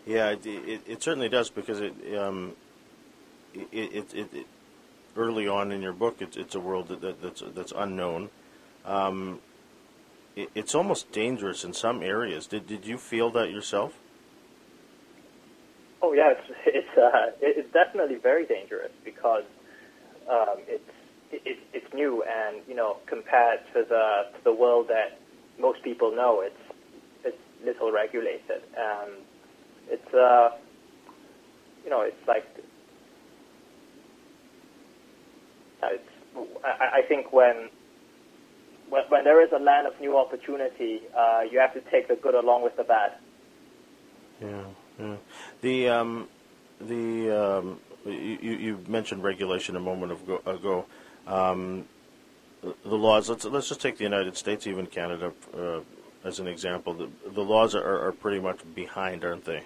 Yeah, 0.07 0.31
it, 0.31 0.47
it, 0.47 0.81
it 0.87 1.03
certainly 1.03 1.29
does 1.29 1.51
because 1.51 1.81
it, 1.81 1.95
um, 2.17 2.53
it, 3.55 4.15
it, 4.15 4.47
early 5.17 5.49
on 5.49 5.73
in 5.73 5.83
your 5.83 5.93
book, 5.93 6.17
it's, 6.21 6.37
it's 6.37 6.55
a 6.55 6.61
world 6.61 6.89
that, 6.89 7.01
that, 7.01 7.23
that's, 7.23 7.43
that's 7.55 7.73
unknown. 7.75 8.31
Um, 8.85 9.41
it's 10.37 10.75
almost 10.75 11.11
dangerous 11.13 11.65
in 11.65 11.73
some 11.73 12.03
areas. 12.03 12.47
Did 12.47 12.67
did 12.67 12.87
you 12.87 12.99
feel 12.99 13.31
that 13.31 13.51
yourself? 13.51 13.99
Oh 16.03 16.13
yeah, 16.13 16.33
it's 16.33 16.51
it's 16.67 16.99
uh, 16.99 17.31
it's 17.41 17.73
definitely 17.73 18.17
very 18.17 18.47
dangerous 18.47 18.93
because 19.05 19.45
um, 20.31 20.59
it's 20.69 20.91
it, 21.33 21.59
it's 21.73 21.95
new 21.95 22.23
and 22.23 22.59
you 22.69 22.75
know 22.75 22.99
compared 23.07 23.61
to 23.73 23.85
the 23.89 24.27
to 24.37 24.45
the 24.45 24.53
world 24.53 24.89
that 24.89 25.19
most 25.59 25.83
people 25.83 26.15
know, 26.15 26.43
it's 26.43 26.55
it's 27.25 27.39
little 27.65 27.91
regulated 27.91 28.63
and 28.77 29.13
it's 29.89 30.15
uh, 30.15 30.51
you 31.83 31.91
know 31.91 32.03
it's 32.03 32.29
like 32.29 32.45
it's 35.83 36.03
I, 36.65 36.99
I 36.99 37.03
think 37.09 37.33
when 37.33 37.71
when, 38.89 39.03
when 39.09 39.25
there 39.25 39.45
is 39.45 39.51
a 39.53 39.59
land 39.59 39.87
of 39.87 39.99
new 40.01 40.17
opportunity, 40.17 41.01
uh, 41.17 41.41
you 41.51 41.59
have 41.59 41.75
to 41.75 41.81
take 41.91 42.09
the 42.09 42.17
good 42.17 42.35
along 42.35 42.63
with 42.63 42.77
the 42.77 42.85
bad. 42.85 43.13
Yeah, 44.41 44.65
yeah. 44.99 45.17
The 45.63 45.89
um, 45.89 46.29
the 46.81 47.31
um, 47.31 47.81
you, 48.05 48.13
you 48.13 48.85
mentioned 48.87 49.23
regulation 49.23 49.77
a 49.77 49.81
moment 49.81 50.13
ago. 50.47 50.85
Um, 51.27 51.87
the 52.63 52.97
laws. 52.97 53.29
Let's 53.29 53.45
let's 53.45 53.69
just 53.69 53.81
take 53.81 53.99
the 53.99 54.05
United 54.05 54.37
States, 54.37 54.67
even 54.67 54.87
Canada, 54.87 55.33
uh, 55.57 55.81
as 56.25 56.39
an 56.41 56.47
example. 56.47 56.95
The, 56.95 57.09
the 57.31 57.43
laws 57.43 57.75
are, 57.75 58.09
are 58.09 58.13
pretty 58.13 58.41
much 58.41 58.61
behind, 58.75 59.25
aren't 59.25 59.45
they? 59.45 59.63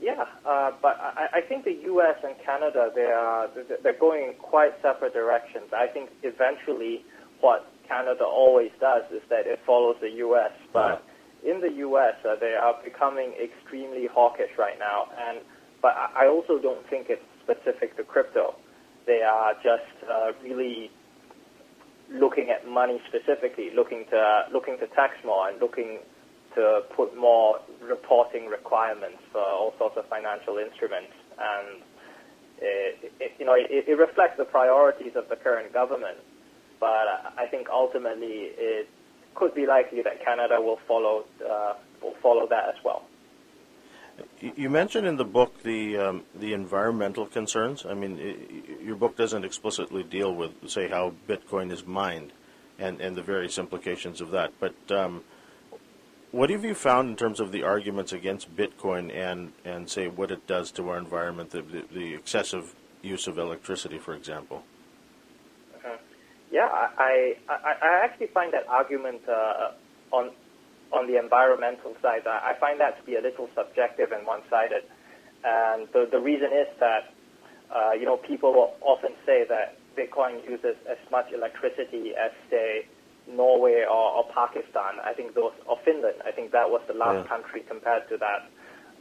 Yeah, 0.00 0.24
uh, 0.50 0.72
but 0.82 0.98
I, 0.98 1.38
I 1.38 1.40
think 1.46 1.64
the 1.64 1.78
U.S. 1.94 2.16
and 2.24 2.34
Canada 2.44 2.90
they 2.94 3.06
are 3.06 3.48
they're 3.84 3.98
going 3.98 4.28
in 4.28 4.34
quite 4.34 4.72
separate 4.82 5.14
directions. 5.14 5.70
I 5.72 5.86
think 5.86 6.10
eventually 6.24 7.04
what 7.40 7.70
Canada 7.86 8.24
always 8.24 8.70
does 8.80 9.04
is 9.14 9.22
that 9.30 9.46
it 9.46 9.60
follows 9.64 9.96
the 10.00 10.10
U.S. 10.26 10.50
But 10.72 11.04
in 11.46 11.60
the 11.60 11.70
U.S., 11.86 12.14
uh, 12.26 12.34
they 12.40 12.58
are 12.58 12.74
becoming 12.82 13.32
extremely 13.38 14.08
hawkish 14.12 14.50
right 14.58 14.78
now, 14.78 15.06
and 15.16 15.38
but 15.80 15.94
I 15.94 16.26
also 16.26 16.58
don't 16.60 16.84
think 16.90 17.06
it's 17.08 17.22
specific 17.42 17.96
to 17.96 18.02
crypto. 18.02 18.56
They 19.06 19.22
are 19.22 19.54
just 19.54 19.94
uh, 20.02 20.32
really 20.42 20.90
looking 22.10 22.50
at 22.50 22.68
money 22.68 23.00
specifically, 23.08 23.70
looking 23.74 24.04
to 24.10 24.18
uh, 24.18 24.42
looking 24.52 24.78
to 24.80 24.88
tax 24.88 25.14
more 25.24 25.48
and 25.48 25.60
looking 25.60 26.00
to 26.54 26.82
put 26.96 27.16
more 27.16 27.60
reporting 27.80 28.46
requirements 28.46 29.18
for 29.32 29.42
all 29.42 29.74
sorts 29.78 29.96
of 29.96 30.06
financial 30.06 30.58
instruments. 30.58 31.12
And 31.38 31.82
it, 32.60 33.12
it, 33.20 33.32
you 33.38 33.46
know, 33.46 33.54
it, 33.54 33.84
it 33.88 33.98
reflects 33.98 34.36
the 34.36 34.44
priorities 34.44 35.16
of 35.16 35.28
the 35.28 35.36
current 35.36 35.72
government. 35.72 36.18
But 36.78 37.06
I 37.36 37.46
think 37.50 37.68
ultimately 37.70 38.52
it 38.56 38.88
could 39.34 39.54
be 39.54 39.66
likely 39.66 40.02
that 40.02 40.24
Canada 40.24 40.60
will 40.60 40.80
follow 40.88 41.24
uh, 41.48 41.74
will 42.02 42.14
follow 42.22 42.46
that 42.48 42.68
as 42.68 42.84
well. 42.84 43.04
You 44.40 44.68
mentioned 44.68 45.06
in 45.06 45.16
the 45.16 45.24
book 45.24 45.62
the 45.62 45.96
um, 45.98 46.24
the 46.34 46.52
environmental 46.52 47.26
concerns. 47.26 47.86
I 47.86 47.94
mean, 47.94 48.18
it, 48.18 48.82
your 48.82 48.96
book 48.96 49.16
doesn't 49.16 49.44
explicitly 49.44 50.02
deal 50.02 50.34
with, 50.34 50.52
say, 50.68 50.88
how 50.88 51.14
Bitcoin 51.28 51.70
is 51.70 51.86
mined, 51.86 52.32
and, 52.78 53.00
and 53.00 53.16
the 53.16 53.22
various 53.22 53.58
implications 53.58 54.20
of 54.20 54.30
that. 54.32 54.52
But 54.58 54.74
um, 54.90 55.22
what 56.32 56.50
have 56.50 56.64
you 56.64 56.74
found 56.74 57.10
in 57.10 57.16
terms 57.16 57.40
of 57.40 57.52
the 57.52 57.62
arguments 57.62 58.12
against 58.12 58.54
Bitcoin 58.56 59.14
and, 59.14 59.52
and 59.64 59.88
say 59.88 60.08
what 60.08 60.30
it 60.30 60.46
does 60.46 60.70
to 60.72 60.88
our 60.88 60.98
environment, 60.98 61.50
the, 61.50 61.62
the, 61.62 61.84
the 61.92 62.14
excessive 62.14 62.74
use 63.02 63.26
of 63.26 63.38
electricity, 63.38 63.98
for 63.98 64.14
example? 64.14 64.62
Yeah, 66.52 66.66
I, 66.66 67.36
I, 67.48 67.74
I 67.80 68.04
actually 68.04 68.26
find 68.26 68.52
that 68.52 68.66
argument 68.68 69.20
uh, 69.28 69.70
on 70.10 70.30
on 70.92 71.06
the 71.06 71.18
environmental 71.18 71.94
side, 72.02 72.26
I 72.26 72.54
find 72.58 72.80
that 72.80 72.98
to 72.98 73.02
be 73.04 73.16
a 73.16 73.20
little 73.20 73.48
subjective 73.54 74.12
and 74.12 74.26
one-sided. 74.26 74.82
And 75.44 75.88
the, 75.92 76.08
the 76.10 76.18
reason 76.18 76.48
is 76.52 76.66
that, 76.80 77.14
uh, 77.74 77.92
you 77.92 78.04
know, 78.04 78.16
people 78.16 78.74
often 78.80 79.12
say 79.24 79.44
that 79.48 79.78
Bitcoin 79.96 80.44
uses 80.48 80.76
as 80.90 80.98
much 81.10 81.32
electricity 81.32 82.12
as, 82.16 82.32
say, 82.50 82.86
Norway 83.28 83.84
or, 83.88 84.22
or 84.22 84.24
Pakistan. 84.34 85.00
I 85.04 85.12
think 85.12 85.34
those, 85.34 85.52
or 85.66 85.78
Finland. 85.84 86.16
I 86.26 86.32
think 86.32 86.52
that 86.52 86.70
was 86.70 86.82
the 86.88 86.94
last 86.94 87.24
yeah. 87.24 87.28
country 87.28 87.64
compared 87.68 88.08
to 88.08 88.16
that. 88.18 88.48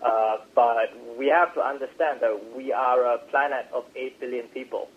Uh, 0.01 0.37
but 0.55 0.95
we 1.17 1.27
have 1.27 1.53
to 1.53 1.61
understand 1.61 2.21
that 2.21 2.39
we 2.55 2.71
are 2.71 3.03
a 3.03 3.17
planet 3.29 3.67
of 3.73 3.83
8 3.95 4.19
billion 4.19 4.47
people. 4.47 4.87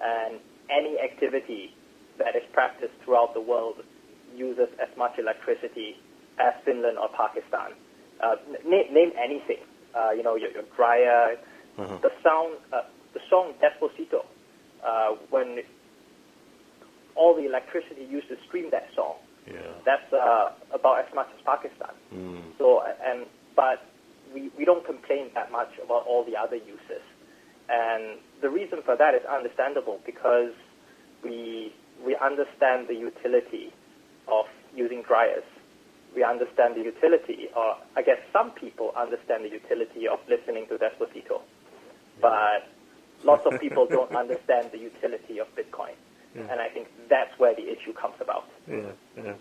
And 0.00 0.40
any 0.70 0.98
activity 0.98 1.74
that 2.18 2.34
is 2.34 2.42
practiced 2.52 2.92
throughout 3.04 3.34
the 3.34 3.40
world 3.40 3.76
uses 4.34 4.68
as 4.82 4.88
much 4.96 5.18
electricity 5.18 5.96
as 6.38 6.54
Finland 6.64 6.98
or 6.98 7.08
Pakistan. 7.10 7.72
Uh, 8.20 8.36
name, 8.66 8.92
name 8.92 9.12
anything. 9.18 9.62
Uh, 9.94 10.10
you 10.10 10.22
know, 10.22 10.36
your, 10.36 10.50
your 10.50 10.64
dryer, 10.76 11.36
mm-hmm. 11.78 11.96
the 12.02 12.10
sound, 12.22 12.56
uh, 12.72 12.82
the 13.14 13.20
song 13.30 13.54
Despacito, 13.62 14.26
uh, 14.84 15.16
when 15.30 15.60
all 17.18 17.34
the 17.34 17.44
electricity 17.44 18.06
used 18.08 18.28
to 18.28 18.36
stream 18.46 18.70
that 18.70 18.88
song, 18.94 19.16
yeah. 19.46 19.60
that's 19.84 20.12
uh, 20.12 20.50
about 20.72 21.04
as 21.04 21.12
much 21.14 21.28
as 21.34 21.40
Pakistan. 21.44 21.94
Mm. 22.14 22.42
So, 22.56 22.80
and 23.04 23.26
but 23.56 23.82
we, 24.32 24.50
we 24.56 24.64
don't 24.64 24.86
complain 24.86 25.30
that 25.34 25.50
much 25.50 25.72
about 25.84 26.06
all 26.06 26.24
the 26.24 26.36
other 26.36 26.56
uses. 26.56 27.02
And 27.68 28.18
the 28.40 28.48
reason 28.48 28.80
for 28.84 28.96
that 28.96 29.14
is 29.14 29.22
understandable 29.26 30.00
because 30.06 30.52
we 31.22 31.74
we 32.04 32.16
understand 32.16 32.86
the 32.88 32.94
utility 32.94 33.72
of 34.28 34.46
using 34.74 35.02
dryers. 35.02 35.44
We 36.14 36.22
understand 36.22 36.76
the 36.76 36.82
utility, 36.82 37.48
or 37.54 37.76
I 37.96 38.02
guess 38.02 38.18
some 38.32 38.52
people 38.52 38.92
understand 38.96 39.44
the 39.44 39.50
utility 39.50 40.08
of 40.08 40.20
listening 40.28 40.66
to 40.68 40.78
Despacito, 40.78 41.42
but 42.20 42.68
lots 43.24 43.44
of 43.44 43.60
people 43.60 43.86
don't 43.86 44.14
understand 44.22 44.70
the 44.72 44.78
utility 44.78 45.38
of 45.38 45.48
Bitcoin. 45.54 45.96
Yeah. 46.38 46.52
And 46.52 46.60
I 46.60 46.68
think 46.68 46.88
that's 47.08 47.36
where 47.38 47.54
the 47.54 47.68
issue 47.68 47.92
comes 47.92 48.14
about. 48.20 48.48
Yeah, 48.68 48.92
yeah. 49.16 49.32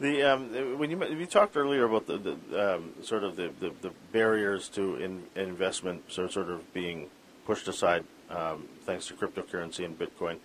The 0.00 0.22
um, 0.22 0.78
when 0.78 0.90
you 0.90 1.04
you 1.04 1.26
talked 1.26 1.56
earlier 1.56 1.84
about 1.84 2.06
the, 2.06 2.18
the 2.18 2.76
um, 2.76 2.92
sort 3.02 3.24
of 3.24 3.36
the, 3.36 3.50
the, 3.60 3.72
the, 3.82 3.90
barriers 4.12 4.68
to 4.70 4.96
in, 4.96 5.24
investment 5.34 6.10
sort 6.10 6.26
of, 6.26 6.32
sort 6.32 6.50
of 6.50 6.72
being 6.72 7.10
pushed 7.44 7.68
aside 7.68 8.04
um, 8.30 8.68
thanks 8.84 9.06
to 9.08 9.14
cryptocurrency 9.14 9.84
and 9.84 9.98
Bitcoin. 9.98 10.38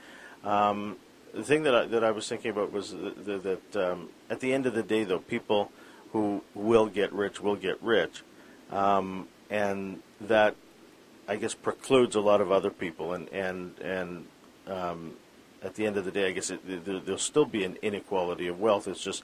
Um, 0.44 0.98
the 1.34 1.44
thing 1.44 1.64
that 1.64 1.76
I, 1.76 1.86
that 1.86 2.04
I 2.04 2.12
was 2.12 2.28
thinking 2.28 2.52
about 2.52 2.72
was 2.72 2.92
that, 2.92 3.44
that 3.72 3.92
um, 3.92 4.10
at 4.30 4.40
the 4.40 4.54
end 4.54 4.66
of 4.66 4.74
the 4.74 4.84
day, 4.84 5.04
though, 5.04 5.20
people 5.20 5.72
who 6.12 6.42
will 6.54 6.88
get 6.88 7.14
rich 7.14 7.42
will 7.42 7.56
get 7.56 7.82
rich, 7.82 8.24
um, 8.70 9.28
and 9.50 10.02
that 10.20 10.56
I 11.28 11.38
guess 11.38 11.54
precludes 11.54 12.16
a 12.16 12.22
lot 12.22 12.42
of 12.42 12.52
other 12.52 12.70
people, 12.70 13.14
and 13.14 13.30
and 13.30 13.78
and 13.80 14.26
um, 14.68 15.14
at 15.64 15.76
the 15.76 15.86
end 15.86 15.98
of 15.98 16.06
the 16.06 16.12
day, 16.12 16.28
I 16.28 16.32
guess 16.32 16.50
it, 16.50 16.86
there, 16.86 17.00
there'll 17.00 17.18
still 17.18 17.46
be 17.46 17.64
an 17.64 17.78
inequality 17.82 18.48
of 18.48 18.60
wealth. 18.60 18.88
It's 18.88 19.04
just 19.04 19.24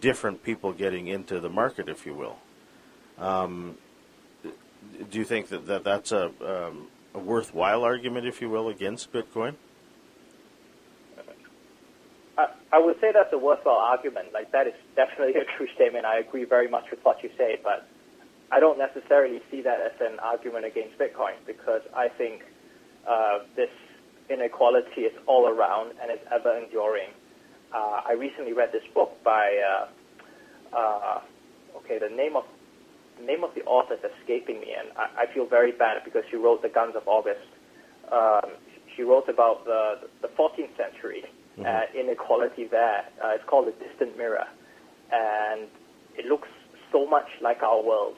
different 0.00 0.42
people 0.42 0.72
getting 0.72 1.08
into 1.08 1.40
the 1.40 1.50
market, 1.50 1.88
if 1.88 2.06
you 2.06 2.14
will. 2.14 2.38
Um, 3.18 3.76
do 5.10 5.18
you 5.18 5.24
think 5.24 5.48
that, 5.48 5.66
that 5.66 5.84
that's 5.84 6.12
a, 6.12 6.26
um, 6.40 6.88
a 7.14 7.18
worthwhile 7.18 7.82
argument, 7.82 8.26
if 8.26 8.40
you 8.40 8.48
will, 8.48 8.68
against 8.68 9.12
Bitcoin? 9.12 9.56
I 12.72 12.78
would 12.78 13.00
say 13.00 13.10
that's 13.12 13.32
a 13.32 13.38
worthwhile 13.38 13.76
argument. 13.76 14.32
Like 14.32 14.52
that 14.52 14.66
is 14.66 14.74
definitely 14.94 15.40
a 15.40 15.44
true 15.56 15.66
statement. 15.74 16.04
I 16.04 16.18
agree 16.18 16.44
very 16.44 16.68
much 16.68 16.90
with 16.90 17.00
what 17.04 17.22
you 17.22 17.30
say, 17.36 17.58
but 17.62 17.86
I 18.52 18.60
don't 18.60 18.78
necessarily 18.78 19.40
see 19.50 19.60
that 19.62 19.80
as 19.80 20.00
an 20.00 20.18
argument 20.20 20.64
against 20.64 20.96
Bitcoin 20.98 21.34
because 21.46 21.82
I 21.94 22.08
think 22.08 22.42
uh, 23.08 23.40
this 23.56 23.70
inequality 24.30 25.02
is 25.02 25.12
all 25.26 25.48
around 25.48 25.92
and 26.00 26.10
it's 26.10 26.24
ever 26.32 26.56
enduring. 26.56 27.10
Uh, 27.74 28.00
I 28.08 28.12
recently 28.12 28.52
read 28.52 28.70
this 28.72 28.82
book 28.94 29.12
by 29.24 29.60
uh, 29.60 30.76
uh, 30.76 31.20
okay, 31.78 31.98
the 31.98 32.14
name 32.14 32.36
of 32.36 32.44
the 33.18 33.26
name 33.26 33.44
of 33.44 33.54
the 33.54 33.62
author 33.62 33.94
is 33.94 34.00
escaping 34.20 34.60
me, 34.60 34.74
and 34.78 34.88
I, 34.96 35.22
I 35.22 35.34
feel 35.34 35.46
very 35.46 35.72
bad 35.72 36.02
because 36.04 36.22
she 36.30 36.36
wrote 36.36 36.62
The 36.62 36.68
Guns 36.68 36.94
of 36.96 37.06
August. 37.06 37.46
Um, 38.10 38.50
she 38.96 39.02
wrote 39.02 39.28
about 39.28 39.64
the 39.64 40.08
the 40.22 40.28
14th 40.28 40.76
century 40.76 41.24
mm-hmm. 41.58 41.66
uh, 41.66 42.00
inequality 42.00 42.66
there. 42.66 43.04
Uh, 43.22 43.34
it's 43.34 43.44
called 43.44 43.68
The 43.68 43.84
distant 43.84 44.16
mirror, 44.16 44.46
and 45.12 45.68
it 46.16 46.26
looks 46.26 46.48
so 46.92 47.06
much 47.06 47.28
like 47.40 47.62
our 47.62 47.82
world. 47.82 48.16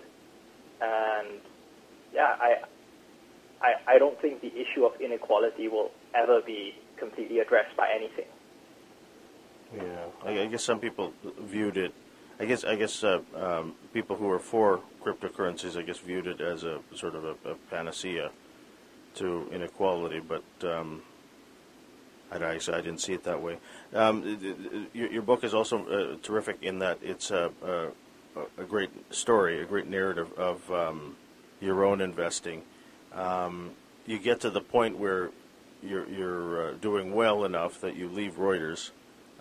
And 0.80 1.40
yeah, 2.12 2.36
I, 2.40 2.56
I, 3.60 3.94
I 3.94 3.98
don't 3.98 4.20
think 4.20 4.40
the 4.40 4.52
issue 4.52 4.84
of 4.84 5.00
inequality 5.00 5.68
will 5.68 5.90
ever 6.14 6.40
be 6.40 6.74
completely 6.96 7.40
addressed 7.40 7.76
by 7.76 7.88
anything. 7.94 8.26
Yeah, 9.74 10.06
I, 10.24 10.42
I 10.42 10.46
guess 10.46 10.62
some 10.62 10.80
people 10.80 11.12
viewed 11.40 11.76
it. 11.76 11.94
I 12.38 12.44
guess 12.44 12.64
I 12.64 12.76
guess 12.76 13.04
uh, 13.04 13.20
um, 13.36 13.74
people 13.92 14.16
who 14.16 14.28
are 14.30 14.38
for 14.38 14.80
cryptocurrencies, 15.04 15.78
I 15.78 15.82
guess, 15.82 15.98
viewed 15.98 16.26
it 16.26 16.40
as 16.40 16.64
a 16.64 16.80
sort 16.94 17.14
of 17.14 17.24
a, 17.24 17.36
a 17.50 17.54
panacea 17.70 18.30
to 19.14 19.48
inequality. 19.52 20.20
But 20.20 20.44
um, 20.68 21.02
I, 22.32 22.54
I 22.54 22.58
didn't 22.58 22.98
see 22.98 23.12
it 23.12 23.24
that 23.24 23.42
way. 23.42 23.58
Um, 23.94 24.88
your, 24.92 25.12
your, 25.12 25.22
book 25.22 25.44
is 25.44 25.54
also 25.54 25.84
uh, 25.86 26.16
terrific 26.22 26.58
in 26.62 26.78
that 26.78 26.98
it's 27.02 27.30
a, 27.30 27.50
a, 27.64 28.62
a, 28.62 28.64
great 28.64 28.90
story, 29.12 29.60
a 29.60 29.66
great 29.66 29.86
narrative 29.86 30.32
of 30.38 30.70
um, 30.70 31.16
your 31.60 31.84
own 31.84 32.00
investing. 32.00 32.62
Um, 33.12 33.72
you 34.06 34.18
get 34.18 34.40
to 34.40 34.50
the 34.50 34.60
point 34.60 34.98
where 34.98 35.30
you're, 35.82 36.08
you're 36.08 36.68
uh, 36.68 36.72
doing 36.80 37.14
well 37.14 37.44
enough 37.44 37.80
that 37.80 37.96
you 37.96 38.08
leave 38.08 38.34
Reuters 38.34 38.90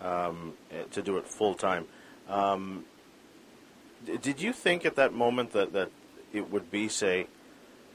um, 0.00 0.54
to 0.90 1.02
do 1.02 1.16
it 1.16 1.26
full 1.26 1.54
time. 1.54 1.86
Um, 2.28 2.84
did 4.04 4.40
you 4.40 4.52
think 4.52 4.84
at 4.84 4.96
that 4.96 5.12
moment 5.12 5.52
that, 5.52 5.72
that 5.72 5.90
it 6.32 6.50
would 6.50 6.70
be, 6.70 6.88
say, 6.88 7.28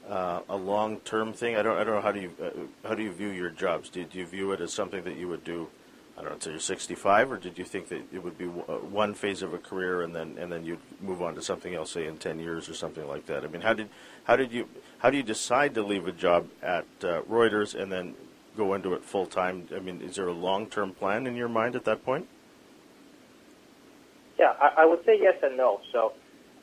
uh, 0.08 0.40
a 0.48 0.56
long-term 0.56 1.32
thing? 1.34 1.56
I 1.56 1.62
don't, 1.62 1.76
I 1.76 1.84
don't 1.84 1.96
know 1.96 2.00
how 2.00 2.12
do 2.12 2.20
you 2.20 2.32
uh, 2.42 2.88
how 2.88 2.94
do 2.94 3.02
you 3.02 3.12
view 3.12 3.28
your 3.28 3.50
jobs? 3.50 3.90
Do, 3.90 4.04
do, 4.04 4.18
you 4.18 4.26
view 4.26 4.52
it 4.52 4.60
as 4.60 4.72
something 4.72 5.04
that 5.04 5.16
you 5.16 5.28
would 5.28 5.44
do 5.44 5.68
I 6.16 6.22
don't 6.22 6.30
know, 6.30 6.34
until 6.34 6.52
you're 6.52 6.60
65, 6.60 7.30
or 7.30 7.36
did 7.36 7.58
you 7.58 7.64
think 7.64 7.88
that 7.88 8.02
it 8.12 8.24
would 8.24 8.36
be 8.36 8.46
uh, 8.46 8.78
one 8.78 9.14
phase 9.14 9.42
of 9.42 9.54
a 9.54 9.58
career 9.58 10.02
and 10.02 10.16
then 10.16 10.36
and 10.38 10.50
then 10.50 10.64
you'd 10.64 10.80
move 11.00 11.22
on 11.22 11.34
to 11.34 11.42
something 11.42 11.74
else, 11.74 11.92
say 11.92 12.06
in 12.06 12.16
10 12.16 12.40
years 12.40 12.68
or 12.68 12.74
something 12.74 13.06
like 13.06 13.26
that? 13.26 13.44
I 13.44 13.48
mean, 13.48 13.60
how 13.60 13.74
did 13.74 13.88
how 14.24 14.36
did 14.36 14.50
you 14.50 14.68
how 14.98 15.10
do 15.10 15.16
you 15.16 15.22
decide 15.22 15.74
to 15.74 15.82
leave 15.82 16.08
a 16.08 16.12
job 16.12 16.48
at 16.62 16.86
uh, 17.02 17.22
Reuters 17.22 17.74
and 17.80 17.92
then 17.92 18.14
go 18.58 18.74
into 18.74 18.92
it 18.92 19.04
full 19.04 19.26
time? 19.26 19.68
I 19.74 19.78
mean, 19.78 20.02
is 20.02 20.16
there 20.16 20.28
a 20.28 20.32
long 20.34 20.66
term 20.66 20.92
plan 20.92 21.26
in 21.26 21.36
your 21.36 21.48
mind 21.48 21.76
at 21.76 21.84
that 21.84 22.04
point? 22.04 22.26
Yeah, 24.38 24.52
I, 24.60 24.82
I 24.82 24.84
would 24.84 25.00
say 25.06 25.16
yes 25.18 25.34
and 25.42 25.56
no. 25.56 25.80
So, 25.92 26.12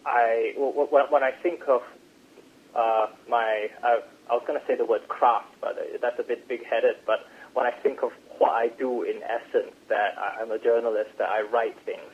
I 0.06 0.54
when, 0.58 1.06
when 1.10 1.24
I 1.24 1.32
think 1.42 1.62
of 1.68 1.82
uh, 2.76 3.08
my 3.28 3.68
I, 3.82 4.02
I 4.30 4.34
was 4.34 4.44
going 4.46 4.60
to 4.60 4.66
say 4.68 4.76
the 4.76 4.86
word 4.86 5.08
craft, 5.08 5.56
but 5.62 5.78
that's 6.02 6.20
a 6.20 6.24
bit 6.24 6.48
big 6.48 6.62
headed. 6.70 6.98
But 7.08 7.20
when 7.54 7.66
I 7.66 7.72
think 7.72 8.04
of 8.04 8.12
what 8.38 8.52
I 8.52 8.68
do 8.68 9.04
in 9.04 9.22
essence, 9.24 9.74
that 9.90 10.20
I'm 10.20 10.52
a 10.52 10.60
journalist, 10.60 11.12
that 11.18 11.30
I 11.30 11.42
write 11.42 11.76
things, 11.86 12.12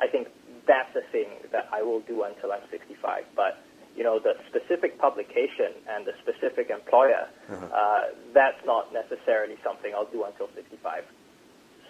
I 0.00 0.08
think 0.08 0.28
that's 0.66 0.92
the 0.94 1.02
thing 1.12 1.28
that 1.52 1.68
I 1.72 1.82
will 1.82 2.00
do 2.00 2.22
until 2.24 2.52
I'm 2.52 2.66
65. 2.70 3.24
But 3.36 3.62
you 3.96 4.02
know, 4.02 4.18
the 4.18 4.34
specific 4.48 4.98
publication 4.98 5.76
and 5.88 6.06
the 6.06 6.12
specific 6.22 6.70
employer, 6.70 7.28
uh-huh. 7.48 7.66
uh, 7.66 8.00
that's 8.34 8.60
not 8.64 8.92
necessarily 8.92 9.56
something 9.62 9.92
I'll 9.94 10.10
do 10.10 10.24
until 10.24 10.48
65. 10.54 11.04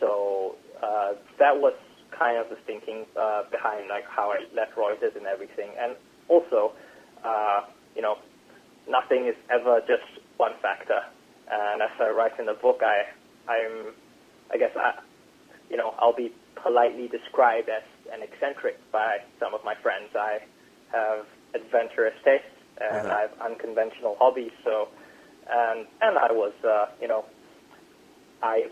So 0.00 0.56
uh, 0.82 1.12
that 1.38 1.56
was 1.56 1.74
kind 2.10 2.38
of 2.38 2.48
the 2.50 2.56
thinking 2.66 3.06
uh, 3.18 3.44
behind 3.50 3.88
like 3.88 4.04
how 4.08 4.32
I 4.32 4.38
left 4.54 4.74
Reuters 4.76 5.16
and 5.16 5.26
everything. 5.26 5.70
And 5.78 5.94
also, 6.28 6.72
uh, 7.24 7.62
you 7.94 8.02
know, 8.02 8.16
nothing 8.88 9.26
is 9.26 9.36
ever 9.50 9.80
just 9.80 10.06
one 10.36 10.52
factor. 10.60 11.00
And 11.50 11.82
as 11.82 11.90
I 12.00 12.10
write 12.10 12.38
in 12.38 12.46
the 12.46 12.54
book, 12.54 12.80
I, 12.82 13.06
I'm, 13.50 13.94
I 14.52 14.58
guess 14.58 14.72
I, 14.76 14.98
you 15.70 15.76
know, 15.76 15.94
I'll 15.98 16.16
be 16.16 16.32
politely 16.56 17.08
described 17.08 17.68
as 17.68 17.82
an 18.12 18.22
eccentric 18.22 18.78
by 18.90 19.18
some 19.38 19.54
of 19.54 19.64
my 19.64 19.74
friends. 19.82 20.10
I 20.14 20.38
have 20.92 21.26
adventurous 21.54 22.14
tastes 22.24 22.46
and 22.80 23.06
uh-huh. 23.06 23.16
I 23.16 23.20
have 23.22 23.32
unconventional 23.40 24.16
hobbies. 24.18 24.52
So, 24.64 24.88
and 25.48 25.86
and 26.00 26.18
I 26.18 26.32
was, 26.32 26.52
uh, 26.64 26.86
you 27.00 27.08
know, 27.08 27.24
I 28.42 28.68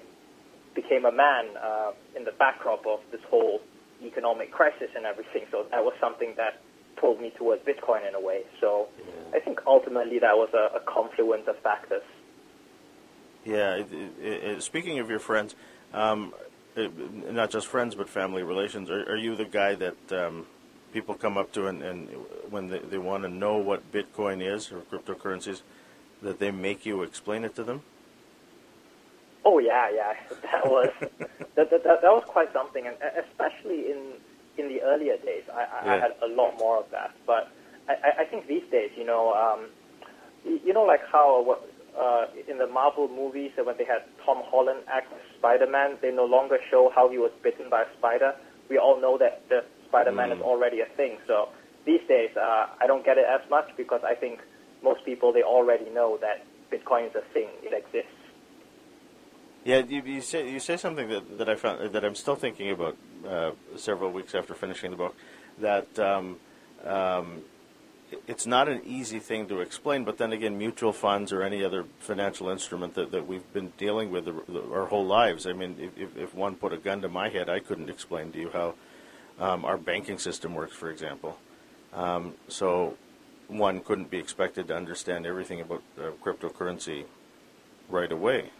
became 0.74 1.04
a 1.04 1.12
man 1.12 1.46
uh, 1.62 1.92
in 2.16 2.24
the 2.24 2.32
backdrop 2.32 2.86
of 2.86 3.00
this 3.10 3.20
whole 3.28 3.60
economic 4.02 4.50
crisis 4.52 4.88
and 4.96 5.04
everything. 5.04 5.42
So 5.50 5.66
that 5.70 5.84
was 5.84 5.94
something 6.00 6.34
that 6.36 6.60
pulled 6.96 7.20
me 7.20 7.32
towards 7.36 7.62
Bitcoin 7.64 8.06
in 8.08 8.14
a 8.14 8.20
way. 8.20 8.42
So 8.60 8.88
yeah. 8.98 9.36
I 9.36 9.40
think 9.40 9.60
ultimately 9.66 10.18
that 10.20 10.36
was 10.36 10.50
a, 10.54 10.76
a 10.76 10.80
confluence 10.80 11.44
of 11.48 11.58
factors. 11.58 12.02
Yeah. 13.44 13.76
It, 13.76 13.92
it, 13.92 14.44
it, 14.44 14.62
speaking 14.62 15.00
of 15.00 15.10
your 15.10 15.18
friends, 15.18 15.54
um, 15.92 16.34
not 16.76 17.50
just 17.50 17.66
friends 17.66 17.94
but 17.94 18.08
family 18.08 18.42
relations, 18.42 18.90
are, 18.90 19.02
are 19.02 19.16
you 19.16 19.36
the 19.36 19.44
guy 19.44 19.74
that 19.74 20.12
um, 20.12 20.46
people 20.92 21.14
come 21.14 21.36
up 21.36 21.52
to 21.52 21.66
and, 21.66 21.82
and 21.82 22.08
when 22.50 22.68
they, 22.68 22.78
they 22.78 22.98
want 22.98 23.22
to 23.24 23.28
know 23.28 23.56
what 23.56 23.92
Bitcoin 23.92 24.42
is 24.42 24.72
or 24.72 24.80
cryptocurrencies, 24.80 25.62
that 26.22 26.38
they 26.38 26.50
make 26.50 26.84
you 26.84 27.02
explain 27.02 27.44
it 27.44 27.54
to 27.56 27.64
them? 27.64 27.82
Oh 29.44 29.58
yeah, 29.58 29.90
yeah, 29.90 30.12
that 30.42 30.66
was 30.66 30.90
that, 31.00 31.70
that, 31.70 31.70
that, 31.70 32.02
that 32.02 32.02
was 32.02 32.24
quite 32.26 32.52
something, 32.52 32.86
and 32.86 32.96
especially 33.18 33.90
in 33.90 34.12
in 34.58 34.68
the 34.68 34.82
earlier 34.82 35.16
days, 35.16 35.44
I, 35.52 35.60
I, 35.60 35.84
yeah. 35.84 35.92
I 35.92 35.98
had 35.98 36.12
a 36.22 36.26
lot 36.26 36.58
more 36.58 36.78
of 36.78 36.90
that. 36.90 37.12
But 37.26 37.50
I, 37.88 38.22
I 38.22 38.24
think 38.24 38.46
these 38.46 38.64
days, 38.70 38.90
you 38.96 39.04
know, 39.04 39.32
um, 39.32 39.68
you 40.44 40.72
know, 40.72 40.82
like 40.82 41.00
how 41.10 41.58
uh, 41.98 42.26
in 42.48 42.58
the 42.58 42.66
Marvel 42.66 43.08
movies 43.08 43.52
when 43.56 43.76
they 43.78 43.84
had 43.84 44.02
Tom 44.24 44.42
Holland 44.44 44.80
act 44.88 45.12
Spider-Man, 45.38 45.98
they 46.02 46.10
no 46.10 46.24
longer 46.24 46.58
show 46.70 46.90
how 46.94 47.08
he 47.08 47.18
was 47.18 47.30
bitten 47.42 47.70
by 47.70 47.82
a 47.82 47.86
spider. 47.98 48.34
We 48.68 48.78
all 48.78 49.00
know 49.00 49.18
that 49.18 49.48
the 49.48 49.64
Spider-Man 49.90 50.30
mm. 50.30 50.36
is 50.36 50.42
already 50.42 50.80
a 50.80 50.86
thing. 50.96 51.18
So 51.26 51.50
these 51.84 52.00
days, 52.08 52.30
uh, 52.36 52.66
I 52.80 52.86
don't 52.86 53.04
get 53.04 53.18
it 53.18 53.26
as 53.28 53.42
much 53.50 53.70
because 53.76 54.00
I 54.04 54.14
think 54.14 54.40
most 54.82 55.04
people 55.04 55.32
they 55.32 55.42
already 55.42 55.90
know 55.90 56.18
that 56.22 56.46
Bitcoin 56.72 57.08
is 57.10 57.14
a 57.14 57.22
thing; 57.34 57.48
it 57.62 57.74
exists. 57.74 58.16
Yeah, 59.64 59.82
you, 59.86 60.02
you, 60.02 60.20
say 60.22 60.50
you 60.50 60.60
say 60.60 60.76
something 60.78 61.08
that, 61.08 61.38
that 61.38 61.48
I 61.48 61.54
found 61.56 61.92
that 61.92 62.04
I'm 62.04 62.14
still 62.14 62.36
thinking 62.36 62.70
about 62.70 62.96
uh, 63.28 63.50
several 63.76 64.10
weeks 64.10 64.34
after 64.34 64.54
finishing 64.54 64.90
the 64.90 64.96
book. 64.96 65.14
That 65.58 65.98
um, 65.98 66.36
um, 66.84 67.42
it's 68.26 68.46
not 68.46 68.68
an 68.68 68.80
easy 68.86 69.18
thing 69.18 69.48
to 69.48 69.60
explain, 69.60 70.04
but 70.04 70.18
then 70.18 70.32
again, 70.32 70.56
mutual 70.56 70.92
funds 70.92 71.32
or 71.32 71.42
any 71.42 71.62
other 71.64 71.84
financial 71.98 72.48
instrument 72.48 72.94
that, 72.94 73.10
that 73.12 73.26
we've 73.26 73.52
been 73.52 73.72
dealing 73.76 74.10
with 74.10 74.28
our 74.72 74.86
whole 74.86 75.04
lives. 75.04 75.46
I 75.46 75.52
mean, 75.52 75.92
if, 75.96 76.16
if 76.16 76.34
one 76.34 76.54
put 76.54 76.72
a 76.72 76.78
gun 76.78 77.02
to 77.02 77.08
my 77.08 77.28
head, 77.28 77.48
I 77.48 77.60
couldn't 77.60 77.90
explain 77.90 78.32
to 78.32 78.38
you 78.38 78.50
how 78.50 78.74
um, 79.40 79.64
our 79.64 79.78
banking 79.78 80.18
system 80.18 80.54
works, 80.54 80.74
for 80.74 80.90
example. 80.90 81.38
Um, 81.92 82.34
so 82.48 82.96
one 83.48 83.80
couldn't 83.80 84.10
be 84.10 84.18
expected 84.18 84.68
to 84.68 84.76
understand 84.76 85.26
everything 85.26 85.60
about 85.60 85.82
uh, 85.98 86.10
cryptocurrency 86.22 87.04
right 87.88 88.12
away 88.12 88.50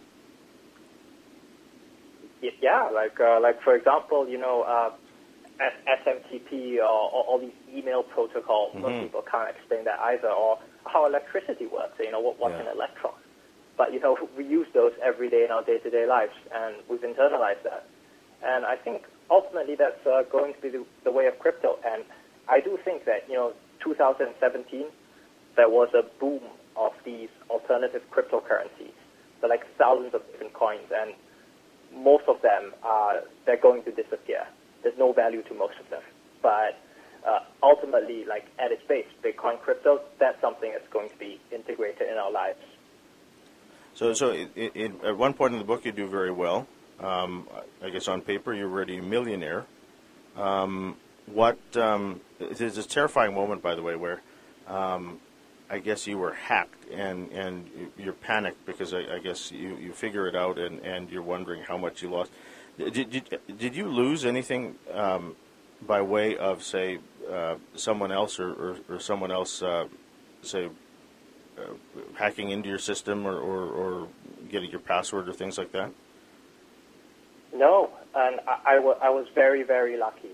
yeah, 2.61 2.89
like 2.93 3.19
uh, 3.19 3.39
like 3.41 3.61
for 3.61 3.75
example, 3.75 4.27
you 4.27 4.37
know, 4.37 4.61
uh, 4.61 4.91
SMTP 5.59 6.77
or, 6.77 6.83
or 6.83 7.23
all 7.23 7.39
these 7.39 7.57
email 7.73 8.03
protocols. 8.03 8.71
Mm-hmm. 8.73 8.81
Most 8.81 9.03
people 9.03 9.23
can't 9.29 9.55
explain 9.55 9.85
that 9.85 9.99
either, 9.99 10.29
or 10.29 10.59
how 10.85 11.05
electricity 11.05 11.67
works. 11.67 11.97
You 11.99 12.11
know, 12.11 12.19
what, 12.19 12.39
what's 12.39 12.53
yeah. 12.53 12.71
an 12.71 12.75
electron? 12.75 13.13
But 13.77 13.93
you 13.93 13.99
know, 13.99 14.17
we 14.37 14.45
use 14.45 14.67
those 14.73 14.93
every 15.03 15.29
day 15.29 15.43
in 15.43 15.51
our 15.51 15.63
day-to-day 15.63 16.05
lives, 16.07 16.33
and 16.53 16.75
we've 16.89 17.01
internalized 17.01 17.63
that. 17.63 17.87
And 18.43 18.65
I 18.65 18.75
think 18.75 19.03
ultimately 19.31 19.75
that's 19.75 20.05
uh, 20.05 20.23
going 20.31 20.53
to 20.53 20.61
be 20.61 20.69
the, 20.69 20.85
the 21.05 21.11
way 21.11 21.25
of 21.25 21.39
crypto. 21.39 21.79
And 21.85 22.03
I 22.49 22.59
do 22.59 22.77
think 22.83 23.05
that 23.05 23.25
you 23.27 23.35
know, 23.35 23.53
2017, 23.83 24.85
there 25.55 25.69
was 25.69 25.89
a 25.95 26.03
boom 26.19 26.41
of 26.75 26.91
these 27.05 27.29
alternative 27.49 28.03
cryptocurrencies. 28.11 28.93
So 29.39 29.47
like 29.47 29.65
thousands 29.77 30.13
of 30.13 30.21
different 30.31 30.53
coins 30.53 30.91
and 30.95 31.13
most 31.95 32.25
of 32.27 32.41
them 32.41 32.73
are 32.83 33.23
they're 33.45 33.57
going 33.57 33.83
to 33.83 33.91
disappear. 33.91 34.45
There's 34.83 34.97
no 34.97 35.13
value 35.13 35.41
to 35.43 35.53
most 35.53 35.79
of 35.79 35.89
them. 35.89 36.01
But 36.41 36.79
uh, 37.27 37.39
ultimately, 37.63 38.25
like 38.25 38.45
at 38.59 38.71
its 38.71 38.81
base, 38.87 39.05
Bitcoin 39.23 39.59
crypto, 39.59 40.01
that's 40.19 40.39
something 40.41 40.71
that's 40.71 40.87
going 40.91 41.09
to 41.09 41.17
be 41.17 41.39
integrated 41.51 42.07
in 42.09 42.17
our 42.17 42.31
lives. 42.31 42.59
So, 43.93 44.13
so 44.13 44.31
it, 44.31 44.49
it, 44.55 45.03
at 45.03 45.17
one 45.17 45.33
point 45.33 45.53
in 45.53 45.59
the 45.59 45.65
book, 45.65 45.85
you 45.85 45.91
do 45.91 46.07
very 46.07 46.31
well. 46.31 46.67
Um, 47.01 47.47
I 47.83 47.89
guess 47.89 48.07
on 48.07 48.21
paper, 48.21 48.53
you're 48.53 48.69
already 48.69 48.97
a 48.97 49.01
millionaire. 49.01 49.65
Um, 50.37 50.97
what 51.25 51.57
um, 51.75 52.21
there's 52.39 52.75
this 52.75 52.85
terrifying 52.85 53.33
moment, 53.33 53.61
by 53.61 53.75
the 53.75 53.81
way, 53.81 53.95
where 53.95 54.21
um, 54.67 55.19
I 55.69 55.79
guess 55.79 56.05
you 56.05 56.17
were 56.17 56.33
hacked 56.33 56.89
and, 56.91 57.31
and 57.31 57.69
you're 57.97 58.13
panicked 58.13 58.65
because 58.65 58.93
I, 58.93 59.15
I, 59.15 59.19
guess 59.19 59.51
you, 59.51 59.77
you 59.77 59.93
figure 59.93 60.27
it 60.27 60.35
out 60.35 60.59
and, 60.59 60.79
and 60.81 61.09
you're 61.09 61.21
wondering 61.21 61.63
how 61.63 61.77
much 61.77 62.01
you 62.01 62.09
lost. 62.09 62.31
Did, 62.77 63.09
did, 63.09 63.39
did 63.57 63.75
you 63.75 63.87
lose 63.87 64.25
anything 64.25 64.75
um, 64.93 65.35
by 65.85 66.01
way 66.01 66.37
of, 66.37 66.63
say, 66.63 66.99
uh, 67.31 67.55
someone 67.75 68.11
else 68.11 68.39
or, 68.39 68.51
or, 68.51 68.77
or 68.89 68.99
someone 68.99 69.31
else, 69.31 69.61
uh, 69.61 69.87
say, 70.41 70.69
uh, 71.57 71.61
hacking 72.15 72.51
into 72.51 72.67
your 72.67 72.79
system 72.79 73.25
or, 73.25 73.37
or, 73.37 73.63
or, 73.69 74.07
getting 74.49 74.69
your 74.69 74.79
password 74.81 75.29
or 75.29 75.33
things 75.33 75.57
like 75.57 75.71
that? 75.71 75.89
No, 77.53 77.89
and 78.15 78.39
I, 78.47 78.73
I, 78.73 78.75
w- 78.75 78.79
I 78.79 78.79
was 78.81 78.97
I 79.03 79.09
was 79.09 79.25
very, 79.35 79.63
very 79.63 79.97
lucky 79.97 80.31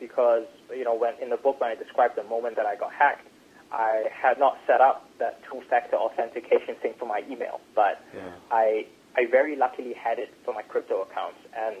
because, 0.00 0.44
you 0.70 0.84
know, 0.84 0.94
when 0.94 1.14
in 1.22 1.30
the 1.30 1.36
book 1.36 1.60
when 1.60 1.70
I 1.70 1.74
described 1.74 2.16
the 2.16 2.24
moment 2.24 2.56
that 2.56 2.66
I 2.66 2.76
got 2.76 2.92
hacked, 2.92 3.26
I 3.72 4.04
had 4.10 4.38
not 4.38 4.58
set 4.66 4.80
up 4.80 5.08
that 5.18 5.40
two-factor 5.50 5.96
authentication 5.96 6.76
thing 6.82 6.94
for 6.98 7.06
my 7.06 7.22
email, 7.30 7.60
but 7.74 8.02
yeah. 8.14 8.30
I 8.50 8.86
I 9.16 9.26
very 9.30 9.56
luckily 9.56 9.94
had 9.94 10.18
it 10.18 10.30
for 10.44 10.52
my 10.52 10.62
crypto 10.62 11.02
accounts, 11.02 11.38
and 11.56 11.76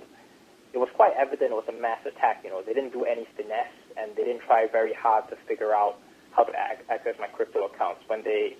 it 0.72 0.78
was 0.78 0.88
quite 0.94 1.12
evident 1.18 1.52
it 1.52 1.54
was 1.54 1.68
a 1.68 1.78
mass 1.80 2.00
attack. 2.06 2.40
You 2.44 2.50
know, 2.50 2.62
they 2.64 2.72
didn't 2.72 2.92
do 2.92 3.04
any 3.04 3.26
finesse, 3.36 3.76
and 3.96 4.16
they 4.16 4.24
didn't 4.24 4.42
try 4.46 4.66
very 4.70 4.94
hard 4.94 5.28
to 5.30 5.36
figure 5.46 5.74
out 5.74 5.98
how 6.32 6.44
to 6.44 6.52
access 6.90 7.14
my 7.18 7.28
crypto 7.28 7.66
accounts. 7.66 8.00
When 8.06 8.22
they 8.24 8.56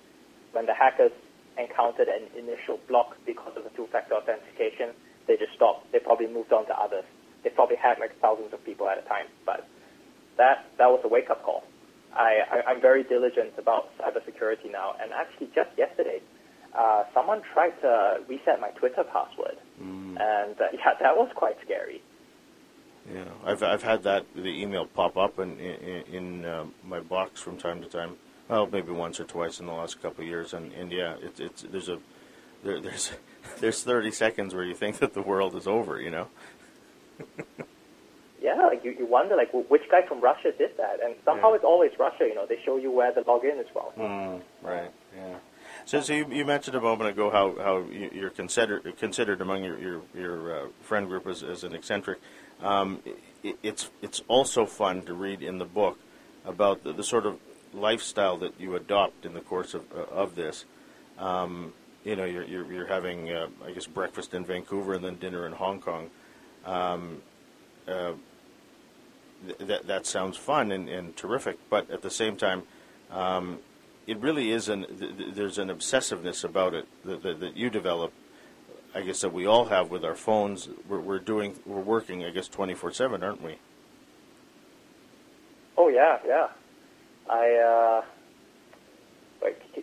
when 0.51 0.65
the 0.65 0.73
hackers 0.73 1.11
encountered 1.57 2.07
an 2.07 2.29
initial 2.37 2.79
block 2.87 3.17
because 3.25 3.53
of 3.57 3.63
the 3.63 3.71
two-factor 3.75 4.13
authentication, 4.13 4.93
they 5.27 5.37
just 5.37 5.53
stopped. 5.53 5.91
They 5.91 5.99
probably 5.99 6.27
moved 6.27 6.53
on 6.53 6.65
to 6.67 6.77
others. 6.77 7.03
They 7.43 7.49
probably 7.49 7.75
had 7.75 7.99
like 7.99 8.19
thousands 8.19 8.53
of 8.53 8.63
people 8.65 8.89
at 8.89 8.97
a 8.97 9.01
time, 9.01 9.27
but 9.45 9.67
that 10.37 10.65
that 10.77 10.87
was 10.87 11.01
a 11.03 11.07
wake-up 11.07 11.43
call. 11.43 11.63
I, 12.13 12.63
I, 12.65 12.71
am 12.71 12.81
very 12.81 13.03
diligent 13.03 13.53
about 13.57 13.89
cybersecurity 13.99 14.71
now. 14.71 14.95
And 14.99 15.11
actually, 15.11 15.47
just 15.53 15.69
yesterday, 15.77 16.21
uh, 16.73 17.03
someone 17.13 17.41
tried 17.53 17.79
to 17.81 18.21
reset 18.27 18.59
my 18.59 18.69
Twitter 18.69 19.03
password, 19.03 19.57
mm. 19.81 20.19
and 20.19 20.59
uh, 20.59 20.65
yeah, 20.73 20.93
that 20.99 21.15
was 21.15 21.29
quite 21.35 21.57
scary. 21.63 22.01
Yeah, 23.13 23.23
I've 23.45 23.63
I've 23.63 23.83
had 23.83 24.03
that 24.03 24.25
the 24.35 24.61
email 24.61 24.85
pop 24.85 25.17
up 25.17 25.39
in 25.39 25.59
in, 25.59 26.03
in 26.13 26.45
uh, 26.45 26.65
my 26.83 26.99
box 26.99 27.41
from 27.41 27.57
time 27.57 27.81
to 27.81 27.87
time. 27.87 28.15
Well, 28.49 28.67
maybe 28.67 28.91
once 28.91 29.19
or 29.19 29.25
twice 29.25 29.59
in 29.59 29.65
the 29.65 29.73
last 29.73 30.01
couple 30.01 30.23
of 30.23 30.29
years, 30.29 30.53
and, 30.53 30.71
and 30.73 30.91
yeah, 30.91 31.15
it's 31.21 31.39
it's 31.39 31.61
there's 31.63 31.89
a 31.89 31.99
there, 32.63 32.79
there's 32.79 33.11
there's 33.59 33.83
30 33.83 34.11
seconds 34.11 34.53
where 34.55 34.63
you 34.63 34.73
think 34.75 34.99
that 34.99 35.13
the 35.13 35.21
world 35.21 35.55
is 35.55 35.67
over. 35.67 35.99
You 36.01 36.11
know. 36.11 36.27
yeah, 38.41 38.55
like 38.67 38.83
you, 38.83 38.91
you 38.91 39.05
wonder 39.05 39.35
like 39.35 39.51
which 39.69 39.83
guy 39.89 40.01
from 40.07 40.21
Russia 40.21 40.51
did 40.57 40.77
that, 40.77 40.99
and 41.03 41.15
somehow 41.25 41.49
Yeah. 41.49 41.55
it's 41.55 41.63
always 41.65 41.91
Russia. 41.99 42.25
You 42.27 42.35
know, 42.35 42.45
they 42.45 42.59
show 42.65 42.77
you 42.77 42.91
where 42.91 43.11
the 43.11 43.21
login 43.21 43.59
is 43.59 43.67
from. 43.73 43.85
Mm, 43.97 44.41
right. 44.61 44.91
Yeah. 45.15 45.35
So, 45.85 46.01
so 46.01 46.13
you, 46.13 46.27
you 46.29 46.45
mentioned 46.45 46.75
a 46.75 46.81
moment 46.81 47.09
ago 47.09 47.29
how, 47.29 47.55
how 47.63 47.77
you- 47.89 48.11
you're 48.13 48.29
considered 48.29 48.97
considered 48.97 49.41
among 49.41 49.63
your 49.63 49.77
your, 49.79 50.01
your 50.15 50.55
uh, 50.55 50.67
friend 50.81 51.07
group 51.07 51.25
as, 51.27 51.43
as 51.43 51.63
an 51.63 51.73
eccentric. 51.73 52.19
Um, 52.61 53.01
i 53.43 53.53
it's 53.63 53.89
it's 54.01 54.21
also 54.27 54.65
fun 54.65 55.03
to 55.03 55.13
read 55.13 55.41
in 55.41 55.57
the 55.59 55.65
book 55.65 55.97
about 56.45 56.83
the, 56.83 56.91
the 56.93 57.03
sort 57.03 57.25
of 57.25 57.39
lifestyle 57.73 58.37
that 58.37 58.59
you 58.59 58.75
adopt 58.75 59.25
in 59.25 59.33
the 59.33 59.41
course 59.41 59.73
of 59.73 59.83
uh, 59.95 60.01
of 60.11 60.35
this. 60.35 60.65
Um, 61.17 61.73
you 62.07 62.15
know, 62.15 62.23
you're 62.23 62.45
you're, 62.45 62.71
you're 62.71 62.87
having 62.87 63.29
uh, 63.29 63.47
I 63.65 63.71
guess 63.71 63.85
breakfast 63.85 64.33
in 64.33 64.45
Vancouver 64.45 64.93
and 64.93 65.03
then 65.03 65.15
dinner 65.17 65.45
in 65.45 65.51
Hong 65.51 65.81
Kong. 65.81 66.09
Um, 66.65 67.21
uh, 67.85 68.13
th- 69.45 69.59
that 69.59 69.87
that 69.87 70.05
sounds 70.05 70.37
fun 70.37 70.71
and, 70.71 70.87
and 70.87 71.15
terrific, 71.17 71.57
but 71.69 71.91
at 71.91 72.01
the 72.01 72.09
same 72.09 72.37
time, 72.37 72.63
um, 73.11 73.59
it 74.07 74.17
really 74.19 74.51
is 74.51 74.69
an 74.69 74.85
th- 74.85 75.17
th- 75.17 75.35
there's 75.35 75.57
an 75.57 75.69
obsessiveness 75.69 76.45
about 76.45 76.73
it 76.73 76.87
that, 77.03 77.23
that, 77.23 77.41
that 77.41 77.57
you 77.57 77.69
develop. 77.69 78.13
I 78.95 79.01
guess 79.01 79.19
that 79.21 79.33
we 79.33 79.45
all 79.45 79.65
have 79.65 79.91
with 79.91 80.05
our 80.05 80.15
phones. 80.15 80.69
We're, 80.87 81.01
we're 81.01 81.19
doing 81.19 81.59
we're 81.65 81.81
working. 81.81 82.23
I 82.23 82.29
guess 82.29 82.47
twenty 82.47 82.73
four 82.73 82.93
seven, 82.93 83.21
aren't 83.21 83.43
we? 83.43 83.57
Oh 85.77 85.89
yeah, 85.89 86.19
yeah. 86.25 86.47
I 87.29 88.01
uh, 88.01 88.05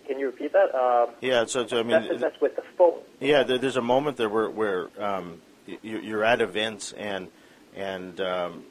Can 0.07 0.19
you 0.19 0.27
repeat 0.27 0.53
that? 0.53 0.75
Um, 0.75 1.15
Yeah. 1.21 1.45
So, 1.47 1.67
so 1.67 1.79
I 1.79 1.83
mean, 1.83 1.91
that's, 2.09 2.21
that's 2.21 2.41
with 2.41 2.57
the 2.57 2.63
phone. 2.77 3.01
Yeah, 3.21 3.43
there, 3.43 3.59
there's 3.59 3.77
a 3.77 3.83
moment 3.83 4.17
there 4.17 4.29
where 4.29 4.51
where 4.51 5.03
um, 5.03 5.41
you, 5.67 5.99
you're 5.99 6.25
at 6.25 6.41
events 6.41 6.93
and 6.93 7.29
and 7.75 8.21
um, 8.21 8.65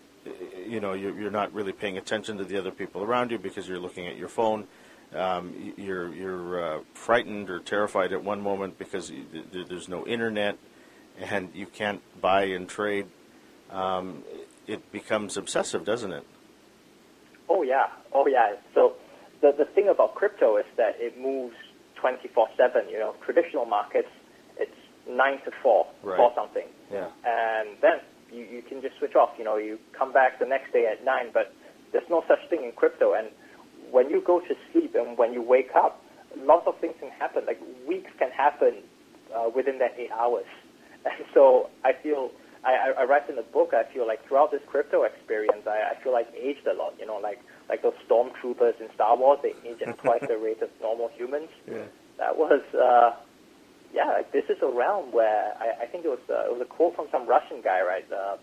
you 0.68 0.80
know 0.80 0.94
you're, 0.94 1.20
you're 1.20 1.32
not 1.32 1.54
really 1.54 1.72
paying 1.72 1.98
attention 1.98 2.38
to 2.38 2.44
the 2.46 2.58
other 2.58 2.72
people 2.72 3.04
around 3.04 3.32
you 3.32 3.40
because 3.40 3.68
you're 3.68 3.80
looking 3.80 4.08
at 4.08 4.16
your 4.16 4.30
phone. 4.30 4.68
Um, 5.14 5.74
you're 5.78 6.14
you're 6.14 6.64
uh, 6.64 6.80
frightened 6.94 7.50
or 7.50 7.60
terrified 7.60 8.14
at 8.14 8.24
one 8.24 8.42
moment 8.42 8.78
because 8.78 9.12
there's 9.52 9.90
no 9.90 10.06
internet 10.06 10.58
and 11.20 11.50
you 11.54 11.66
can't 11.68 12.02
buy 12.22 12.46
and 12.46 12.68
trade. 12.68 13.08
Um, 13.70 14.24
it 14.68 14.92
becomes 14.92 15.38
obsessive, 15.38 15.86
doesn't 15.86 16.12
it? 16.12 16.26
Oh 17.50 17.64
yeah, 17.64 17.88
oh 18.14 18.28
yeah. 18.28 18.56
So 18.74 18.94
the 19.44 19.52
the 19.52 19.68
thing 19.76 19.88
about 19.92 20.16
crypto 20.16 20.56
is 20.58 20.66
that 20.78 20.96
it 20.98 21.20
moves 21.20 21.56
twenty 22.00 22.28
four 22.34 22.48
seven. 22.58 22.88
You 22.90 23.00
know, 23.04 23.14
traditional 23.28 23.66
markets, 23.66 24.10
it's 24.58 24.80
nine 25.08 25.38
to 25.46 25.52
four, 25.62 25.86
Right. 26.02 26.18
four 26.18 26.32
something, 26.36 26.68
Yeah. 26.90 27.10
and 27.28 27.76
then 27.84 28.00
you 28.32 28.44
you 28.56 28.62
can 28.64 28.82
just 28.82 28.96
switch 28.98 29.16
off. 29.16 29.32
You 29.38 29.44
know, 29.44 29.58
you 29.58 29.78
come 30.00 30.12
back 30.14 30.40
the 30.40 30.46
next 30.48 30.72
day 30.74 30.86
at 30.88 31.04
nine, 31.04 31.28
but 31.34 31.52
there's 31.92 32.10
no 32.10 32.24
such 32.28 32.42
thing 32.50 32.64
in 32.64 32.72
crypto. 32.72 33.14
And 33.14 33.28
when 33.92 34.10
you 34.10 34.22
go 34.22 34.40
to 34.40 34.54
sleep 34.72 34.96
and 34.96 35.18
when 35.18 35.34
you 35.34 35.42
wake 35.44 35.72
up, 35.76 36.02
lots 36.52 36.66
of 36.66 36.80
things 36.80 36.96
can 37.00 37.12
happen. 37.12 37.46
Like 37.46 37.60
weeks 37.88 38.10
can 38.18 38.32
happen 38.32 38.74
uh, 39.36 39.50
within 39.54 39.78
that 39.80 39.94
eight 40.00 40.12
hours. 40.12 40.48
And 41.06 41.26
so 41.34 41.70
I 41.84 41.92
feel, 42.02 42.32
I, 42.66 42.72
I, 42.72 43.02
I 43.02 43.04
write 43.04 43.30
in 43.30 43.36
the 43.36 43.44
book, 43.44 43.74
I 43.74 43.84
feel 43.94 44.08
like 44.08 44.26
throughout 44.28 44.52
this 44.52 44.62
crypto 44.68 45.04
experience, 45.04 45.68
I, 45.68 45.92
I 45.92 46.04
feel 46.04 46.14
like 46.14 46.28
aged 46.36 46.66
a 46.68 46.74
lot. 46.74 46.94
You 47.00 47.06
know, 47.06 47.18
like 47.18 47.40
like 47.70 47.82
those 47.82 47.94
stormtroopers 48.08 48.80
in 48.80 48.88
Star 48.96 49.18
Wars, 49.18 49.40
they 49.44 49.54
age 49.68 49.82
at 49.86 49.98
twice 50.04 50.24
the 50.28 50.38
rate 50.38 50.62
of 50.62 50.70
normal 50.82 51.10
humans. 51.16 51.50
Yeah. 51.68 51.84
That 52.20 52.38
was, 52.38 52.62
uh, 52.74 53.20
yeah, 53.94 54.06
like 54.06 54.32
this 54.32 54.46
is 54.50 54.58
a 54.62 54.68
realm 54.68 55.12
where 55.12 55.54
I, 55.60 55.84
I 55.84 55.86
think 55.88 56.06
it 56.06 56.10
was 56.10 56.20
uh, 56.30 56.50
it 56.50 56.54
was 56.54 56.62
a 56.62 56.66
quote 56.66 56.96
from 56.96 57.08
some 57.12 57.28
Russian 57.28 57.62
guy, 57.62 57.82
right? 57.82 58.06
Uh, 58.12 58.38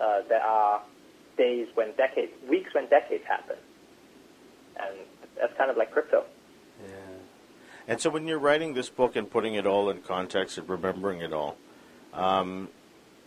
uh, 0.00 0.22
there 0.28 0.42
are 0.42 0.82
days 1.36 1.68
when 1.74 1.92
decades, 1.96 2.32
weeks 2.48 2.74
when 2.74 2.88
decades 2.88 3.24
happen, 3.26 3.56
and 4.76 4.96
that's 5.40 5.56
kind 5.56 5.70
of 5.70 5.76
like 5.76 5.92
crypto. 5.92 6.24
Yeah. 6.82 6.94
And 7.86 8.00
so 8.00 8.10
when 8.10 8.26
you're 8.26 8.38
writing 8.38 8.74
this 8.74 8.90
book 8.90 9.16
and 9.16 9.30
putting 9.30 9.54
it 9.54 9.66
all 9.66 9.88
in 9.88 10.02
context 10.02 10.58
and 10.58 10.68
remembering 10.68 11.20
it 11.20 11.32
all, 11.32 11.56
um, 12.12 12.68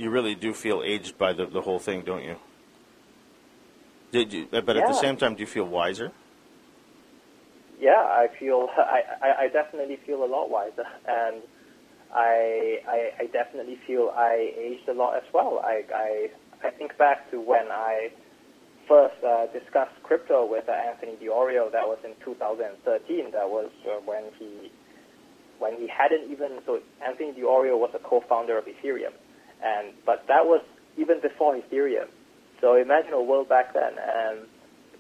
you 0.02 0.10
really 0.10 0.36
do 0.36 0.54
feel 0.54 0.82
aged 0.84 1.18
by 1.18 1.34
the, 1.34 1.46
the 1.46 1.62
whole 1.62 1.80
thing, 1.80 2.02
don't 2.02 2.24
you? 2.24 2.36
Did 4.12 4.34
you? 4.34 4.48
But 4.52 4.76
at 4.76 4.88
the 4.88 4.94
same 4.94 5.16
time, 5.16 5.36
do 5.36 5.42
you 5.42 5.48
feel 5.48 5.66
wiser? 5.66 6.12
Yeah, 7.80 7.92
I 7.98 8.28
feel 8.40 8.68
I, 8.78 9.02
I, 9.22 9.44
I 9.44 9.48
definitely 9.48 9.98
feel 10.06 10.24
a 10.24 10.30
lot 10.30 10.50
wiser, 10.50 10.86
and 11.08 11.42
I, 12.14 12.80
I 12.88 13.12
I 13.22 13.26
definitely 13.28 13.78
feel 13.88 14.12
I 14.16 14.54
aged 14.58 14.90
a 14.90 14.94
lot 14.94 15.16
as 15.16 15.24
well. 15.34 15.62
I 15.64 15.84
I, 15.94 16.30
I 16.68 16.72
think 16.72 16.98
back 16.98 17.32
to 17.32 17.40
when 17.40 17.72
I 17.72 18.12
first 18.88 19.24
uh, 19.24 19.48
discussed 19.48 19.96
crypto 20.04 20.46
with 20.46 20.68
uh, 20.68 20.74
Anthony 20.74 21.16
Di 21.16 21.28
Iorio. 21.28 21.72
That 21.72 21.88
was 21.88 22.00
in 22.04 22.12
2013. 22.26 23.32
That 23.32 23.50
was 23.50 23.72
uh, 23.88 24.02
when 24.04 24.24
he 24.38 24.72
when 25.60 25.78
he 25.78 25.88
hadn't 25.88 26.30
even 26.30 26.60
so 26.66 26.82
Anthony 27.06 27.32
Di 27.32 27.42
Iorio 27.42 27.80
was 27.80 27.92
a 27.94 28.00
co-founder 28.00 28.58
of 28.58 28.66
Ethereum, 28.66 29.14
and 29.64 29.94
but 30.06 30.28
that 30.28 30.46
was 30.46 30.62
even 30.98 31.20
before 31.22 31.56
Ethereum. 31.56 32.08
So 32.60 32.76
imagine 32.76 33.14
a 33.14 33.22
world 33.22 33.50
back 33.50 33.74
then, 33.74 33.94
and 33.98 34.40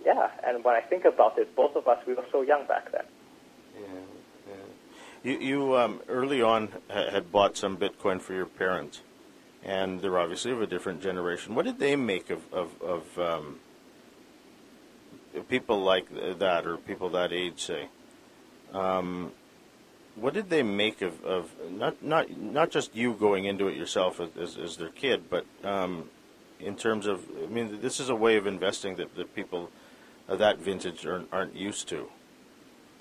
yeah, 0.06 0.32
and 0.46 0.64
when 0.64 0.76
I 0.76 0.82
think 0.82 1.06
about 1.06 1.38
it, 1.38 1.56
both 1.56 1.76
of 1.76 1.88
us 1.88 2.00
we 2.08 2.14
were 2.14 2.26
so 2.32 2.42
young 2.42 2.66
back 2.68 2.92
then. 2.92 3.04
Yeah. 3.80 3.88
yeah. 4.50 5.32
You, 5.32 5.40
you 5.40 5.78
um, 5.78 6.02
early 6.08 6.42
on 6.42 6.70
had 6.90 7.32
bought 7.32 7.56
some 7.58 7.78
Bitcoin 7.78 8.20
for 8.20 8.34
your 8.34 8.48
parents, 8.48 9.02
and 9.64 10.02
they're 10.02 10.18
obviously 10.18 10.52
of 10.52 10.62
a 10.62 10.68
different 10.68 11.02
generation. 11.02 11.56
What 11.56 11.66
did 11.66 11.80
they 11.80 11.96
make 11.96 12.30
of 12.30 12.42
of, 12.52 12.82
of 12.82 13.20
um, 13.20 13.60
people 15.50 15.82
like 15.82 16.08
that, 16.40 16.66
or 16.66 16.78
people 16.78 17.10
that 17.10 17.32
age, 17.32 17.62
say? 17.62 17.90
Um, 18.74 19.34
what 20.16 20.34
did 20.34 20.50
they 20.50 20.64
make 20.64 21.02
of, 21.02 21.24
of 21.24 21.52
not 21.70 22.04
not 22.04 22.38
not 22.38 22.70
just 22.70 22.96
you 22.96 23.14
going 23.14 23.46
into 23.46 23.68
it 23.68 23.78
yourself 23.78 24.20
as, 24.20 24.58
as, 24.58 24.78
their 24.78 24.90
kid, 24.90 25.30
but 25.30 25.46
um, 25.64 26.10
in 26.60 26.76
terms 26.76 27.08
of 27.08 27.26
I 27.44 27.48
mean, 27.48 27.80
this 27.82 28.00
is 28.00 28.10
a 28.10 28.16
way 28.16 28.38
of 28.38 28.48
investing 28.48 28.96
that, 28.98 29.16
that 29.16 29.36
people 29.36 29.70
of 30.28 30.40
that 30.40 30.60
vintage 30.60 31.06
aren't, 31.06 31.28
aren't 31.32 31.56
used 31.56 31.88
to. 31.90 32.10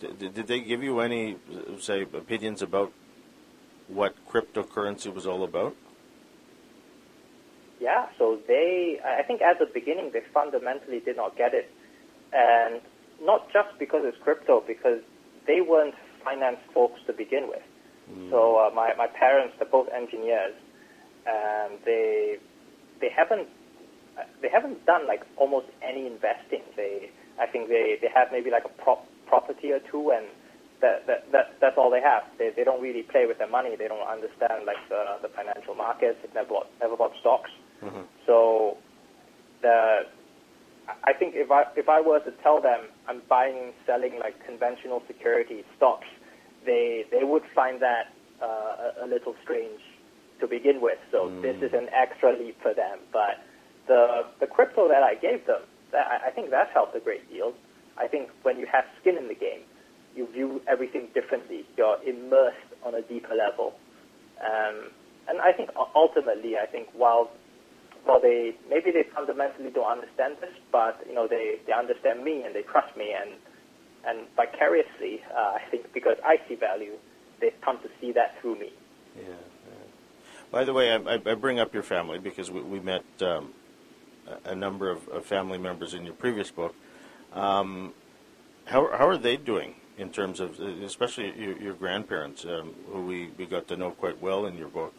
Did, 0.01 0.35
did 0.35 0.46
they 0.46 0.61
give 0.61 0.83
you 0.83 1.01
any, 1.01 1.37
say, 1.79 2.03
opinions 2.03 2.62
about 2.62 2.92
what 3.88 4.14
cryptocurrency 4.29 5.12
was 5.12 5.27
all 5.27 5.44
about? 5.44 5.77
Yeah, 7.81 8.07
so 8.18 8.38
they, 8.46 9.01
I 9.05 9.23
think 9.23 9.42
at 9.42 9.59
the 9.59 9.66
beginning, 9.66 10.11
they 10.12 10.23
fundamentally 10.33 11.01
did 11.01 11.16
not 11.16 11.37
get 11.37 11.55
it. 11.55 11.70
And 12.33 12.81
not 13.23 13.53
just 13.53 13.79
because 13.79 14.03
it's 14.05 14.16
crypto, 14.23 14.62
because 14.66 15.01
they 15.46 15.61
weren't 15.61 15.94
finance 16.24 16.59
folks 16.74 17.00
to 17.06 17.12
begin 17.12 17.48
with. 17.48 17.62
So 18.30 18.59
uh, 18.59 18.74
my, 18.74 18.92
my 18.98 19.06
parents, 19.06 19.54
they're 19.59 19.68
both 19.70 19.87
engineers, 19.94 20.54
and 21.26 21.78
they, 21.85 22.38
they 23.00 23.09
haven't, 23.14 23.46
they 24.42 24.48
haven't 24.50 24.85
done 24.85 25.06
like 25.06 25.22
almost 25.37 25.66
any 25.80 26.06
investing. 26.06 26.62
They, 26.76 27.11
I 27.40 27.46
think 27.46 27.68
they, 27.68 27.98
they 28.02 28.09
have 28.14 28.28
maybe 28.33 28.50
like 28.50 28.64
a 28.64 28.83
prop, 28.83 29.06
property 29.26 29.70
or 29.70 29.78
two, 29.90 30.11
and 30.11 30.26
that, 30.83 31.06
that, 31.06 31.30
that, 31.30 31.46
that's 31.61 31.78
all 31.78 31.90
they 31.90 32.00
have. 32.02 32.24
They, 32.37 32.50
they 32.56 32.64
don't 32.64 32.83
really 32.83 33.02
play 33.02 33.26
with 33.26 33.38
their 33.38 33.48
money. 33.48 33.76
They 33.76 33.87
don't 33.87 34.06
understand 34.06 34.66
like 34.66 34.83
the, 34.88 35.22
the 35.22 35.28
financial 35.28 35.74
markets. 35.74 36.18
They've 36.22 36.35
never 36.35 36.48
bought, 36.48 36.66
never 36.80 36.96
bought 36.96 37.12
stocks. 37.20 37.50
So 38.26 38.76
the 39.62 40.06
I 41.05 41.12
think 41.12 41.35
if 41.35 41.50
I 41.50 41.64
if 41.76 41.88
I 41.88 42.00
were 42.00 42.20
to 42.20 42.31
tell 42.42 42.61
them 42.61 42.81
I'm 43.09 43.22
buying 43.29 43.57
and 43.57 43.72
selling 43.87 44.18
like 44.18 44.35
conventional 44.46 45.03
security 45.07 45.64
stocks, 45.76 46.09
they 46.66 47.05
they 47.11 47.24
would 47.24 47.42
find 47.55 47.81
that 47.83 48.12
uh, 48.42 48.46
a, 48.46 49.05
a 49.05 49.07
little 49.07 49.35
strange 49.42 49.81
to 50.40 50.46
begin 50.46 50.81
with. 50.81 50.98
So 51.12 51.29
this 51.42 51.57
is 51.62 51.72
an 51.74 51.88
extra 51.92 52.33
leap 52.33 52.57
for 52.62 52.72
them. 52.74 52.98
But 53.12 53.38
the 53.87 54.24
the 54.40 54.46
crypto 54.46 54.88
that 54.88 55.03
I 55.03 55.14
gave 55.14 55.46
them, 55.46 55.62
that, 55.92 56.07
I- 56.07 56.29
I 56.29 56.31
think 56.31 56.50
that's 56.50 56.72
helped 56.72 56.94
a 56.96 57.00
great 57.00 57.29
deal. 57.31 57.53
I 57.98 58.07
think 58.09 58.31
when 58.42 58.59
you 58.59 58.66
have 58.72 58.85
skin 59.00 59.16
in 59.18 59.29
the 59.29 59.35
game, 59.35 59.61
you 60.16 60.26
view 60.33 60.62
everything 60.66 61.09
differently. 61.14 61.64
You're 61.76 61.98
immersed 62.07 62.70
on 62.85 62.94
a 62.94 63.03
deeper 63.03 63.35
level. 63.35 63.74
Um, 64.40 64.90
and 65.29 65.40
I 65.40 65.53
think 65.53 65.70
ultimately, 65.94 66.57
I 66.57 66.66
think 66.66 66.88
while 66.94 67.31
well, 68.06 68.20
they 68.20 68.54
maybe 68.68 68.90
they 68.90 69.04
fundamentally 69.14 69.70
don't 69.70 69.90
understand 69.90 70.36
this, 70.40 70.54
but 70.72 71.00
you 71.08 71.14
know 71.14 71.26
they, 71.28 71.56
they 71.66 71.72
understand 71.72 72.24
me 72.24 72.42
and 72.42 72.54
they 72.54 72.62
trust 72.62 72.96
me, 72.96 73.12
and 73.12 73.30
and 74.06 74.26
vicariously, 74.36 75.20
uh, 75.36 75.54
I 75.56 75.62
think 75.70 75.92
because 75.92 76.16
I 76.24 76.36
see 76.48 76.54
value, 76.54 76.94
they've 77.40 77.60
come 77.62 77.78
to 77.82 77.88
see 78.00 78.12
that 78.12 78.40
through 78.40 78.58
me. 78.58 78.70
Yeah. 79.16 79.34
By 80.50 80.64
the 80.64 80.72
way, 80.72 80.92
I, 80.92 81.14
I 81.14 81.34
bring 81.34 81.60
up 81.60 81.72
your 81.72 81.84
family 81.84 82.18
because 82.18 82.50
we, 82.50 82.60
we 82.62 82.80
met 82.80 83.04
um, 83.20 83.52
a 84.26 84.50
a 84.50 84.54
number 84.54 84.90
of, 84.90 85.06
of 85.08 85.24
family 85.24 85.58
members 85.58 85.94
in 85.94 86.04
your 86.04 86.14
previous 86.14 86.50
book. 86.50 86.74
Um, 87.32 87.92
how, 88.64 88.90
how 88.96 89.06
are 89.08 89.18
they 89.18 89.36
doing 89.36 89.74
in 89.98 90.10
terms 90.10 90.40
of, 90.40 90.58
especially 90.60 91.32
your, 91.38 91.60
your 91.60 91.74
grandparents, 91.74 92.44
um, 92.44 92.74
who 92.90 93.02
we, 93.02 93.30
we 93.36 93.46
got 93.46 93.68
to 93.68 93.76
know 93.76 93.90
quite 93.90 94.20
well 94.20 94.46
in 94.46 94.56
your 94.56 94.68
book. 94.68 94.94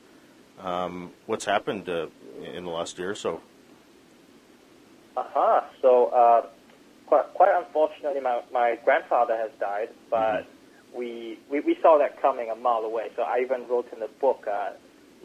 Um, 0.64 1.12
what's 1.26 1.46
happened 1.46 1.90
uh, 1.90 2.08
in 2.44 2.66
the 2.66 2.70
last 2.70 2.98
year 2.98 3.12
or 3.12 3.16
so? 3.16 3.42
Uh 5.18 5.24
huh. 5.34 5.62
So, 5.82 6.06
uh, 6.08 6.46
quite, 7.08 7.34
quite 7.34 7.52
unfortunately, 7.58 8.22
my, 8.22 8.42
my 8.54 8.78
grandfather 8.86 9.36
has 9.36 9.52
died, 9.60 9.90
but 10.10 10.18
mm-hmm. 10.18 10.98
we, 10.98 11.40
we, 11.50 11.60
we 11.62 11.78
saw 11.82 11.98
that 11.98 12.22
coming 12.22 12.50
a 12.50 12.56
mile 12.56 12.84
away. 12.84 13.10
So, 13.16 13.24
I 13.24 13.40
even 13.42 13.68
wrote 13.68 13.92
in 13.92 14.00
the 14.00 14.10
book, 14.20 14.46
uh, 14.50 14.72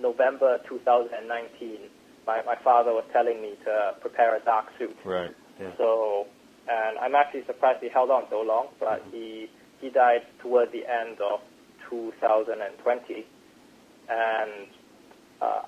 November 0.00 0.58
2019, 0.68 1.78
my, 2.26 2.42
my 2.42 2.56
father 2.64 2.92
was 2.92 3.04
telling 3.12 3.40
me 3.40 3.54
to 3.64 3.94
prepare 4.00 4.36
a 4.36 4.40
dark 4.40 4.66
suit. 4.78 4.96
Right. 5.04 5.30
Yeah. 5.60 5.70
So, 5.78 6.26
and 6.68 6.98
I'm 6.98 7.14
actually 7.14 7.44
surprised 7.44 7.82
he 7.82 7.88
held 7.88 8.10
on 8.10 8.24
so 8.30 8.42
long, 8.42 8.68
but 8.80 9.00
mm-hmm. 9.02 9.16
he, 9.16 9.50
he 9.80 9.90
died 9.90 10.22
toward 10.40 10.72
the 10.72 10.84
end 10.86 11.20
of 11.20 11.40
2020. 11.88 13.26
And 14.08 14.68
uh, 15.40 15.62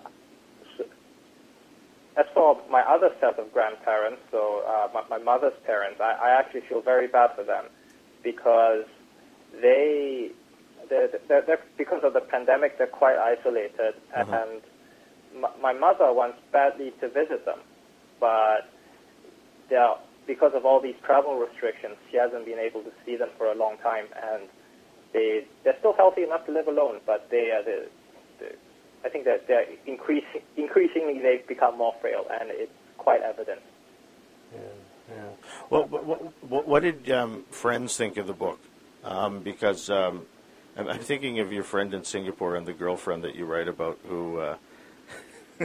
as 2.18 2.26
for 2.35 2.61
my 2.68 2.83
other 2.83 3.11
set 3.20 3.38
of 3.38 3.52
grandparents, 3.52 4.20
so 4.33 4.64
uh, 4.66 4.88
my, 4.92 5.18
my, 5.18 5.22
mother's 5.22 5.57
parents, 5.64 6.00
I, 6.00 6.14
I, 6.20 6.38
actually 6.38 6.62
feel 6.62 6.83
very 6.83 7.07
bad 7.07 7.31
for 7.37 7.44
them 7.44 7.66
because 8.24 8.87
they, 9.62 10.33
they're, 10.90 11.09
they're, 11.28 11.42
they're, 11.42 11.62
because 11.76 12.02
of 12.02 12.14
the 12.14 12.20
pandemic, 12.20 12.76
they're 12.76 12.88
quite 12.88 13.16
isolated. 13.16 13.94
Mm-hmm. 14.16 14.35
And 14.35 14.61
my, 15.40 15.50
my 15.62 15.72
mother 15.72 16.12
wants 16.12 16.38
badly 16.50 16.92
to 17.00 17.09
visit 17.09 17.44
them, 17.44 17.61
but 18.18 18.68
they're, 19.70 19.94
because 20.26 20.52
of 20.54 20.66
all 20.66 20.81
these 20.81 20.96
travel 21.04 21.38
restrictions, 21.38 21.94
she 22.11 22.16
hasn't 22.16 22.44
been 22.44 22.59
able 22.59 22.83
to 22.83 22.90
see 23.07 23.16
them 23.16 23.31
for 23.38 23.46
a 23.46 23.54
long 23.54 23.76
time. 23.78 24.07
And 24.33 24.48
they, 25.12 25.46
they're 25.62 25.78
still 25.78 25.94
healthy 25.94 26.24
enough 26.24 26.44
to 26.46 26.52
live 26.52 26.66
alone, 26.66 26.98
but 27.07 27.28
they, 27.31 27.52
uh, 27.57 27.62
they, 27.62 27.85
they 28.40 28.54
I 29.04 29.08
think 29.08 29.24
that 29.24 29.46
they're 29.46 29.66
increasing, 29.87 30.42
increasingly 30.56 31.20
they've 31.20 31.46
become 31.46 31.78
more 31.78 31.94
frail, 32.00 32.26
and 32.40 32.50
it's 32.50 32.72
quite 32.96 33.22
evident. 33.22 33.61
Yeah, 34.52 34.61
yeah. 35.11 35.28
Well, 35.70 35.84
what, 35.84 36.42
what, 36.42 36.68
what 36.68 36.82
did 36.82 37.11
um, 37.11 37.44
friends 37.50 37.96
think 37.96 38.16
of 38.16 38.26
the 38.26 38.32
book? 38.32 38.58
Um, 39.04 39.40
because 39.40 39.88
um, 39.90 40.26
I'm, 40.76 40.88
I'm, 40.88 40.98
thinking 40.98 41.38
of 41.38 41.52
your 41.52 41.62
friend 41.62 41.94
in 41.94 42.04
Singapore 42.04 42.56
and 42.56 42.66
the 42.66 42.72
girlfriend 42.72 43.24
that 43.24 43.37
you 43.37 43.44
write 43.46 43.68
about, 43.68 43.98
who 44.08 44.38
uh, 44.38 44.56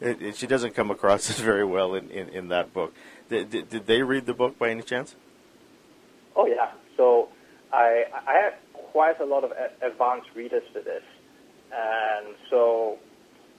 it, 0.00 0.22
it, 0.22 0.36
she 0.36 0.46
doesn't 0.46 0.74
come 0.74 0.90
across 0.90 1.30
as 1.30 1.38
very 1.38 1.64
well 1.64 1.94
in, 1.94 2.10
in, 2.10 2.28
in 2.30 2.48
that 2.48 2.72
book. 2.72 2.94
Did, 3.28 3.50
did, 3.50 3.70
did, 3.70 3.86
they 3.86 4.02
read 4.02 4.26
the 4.26 4.34
book 4.34 4.58
by 4.58 4.70
any 4.70 4.82
chance? 4.82 5.14
Oh 6.36 6.46
yeah. 6.46 6.72
So 6.96 7.28
I 7.72 8.04
I 8.26 8.32
had 8.34 8.54
quite 8.72 9.20
a 9.20 9.24
lot 9.24 9.44
of 9.44 9.52
advanced 9.82 10.28
readers 10.34 10.62
for 10.72 10.80
this. 10.80 11.02
And 11.74 12.34
so 12.50 12.98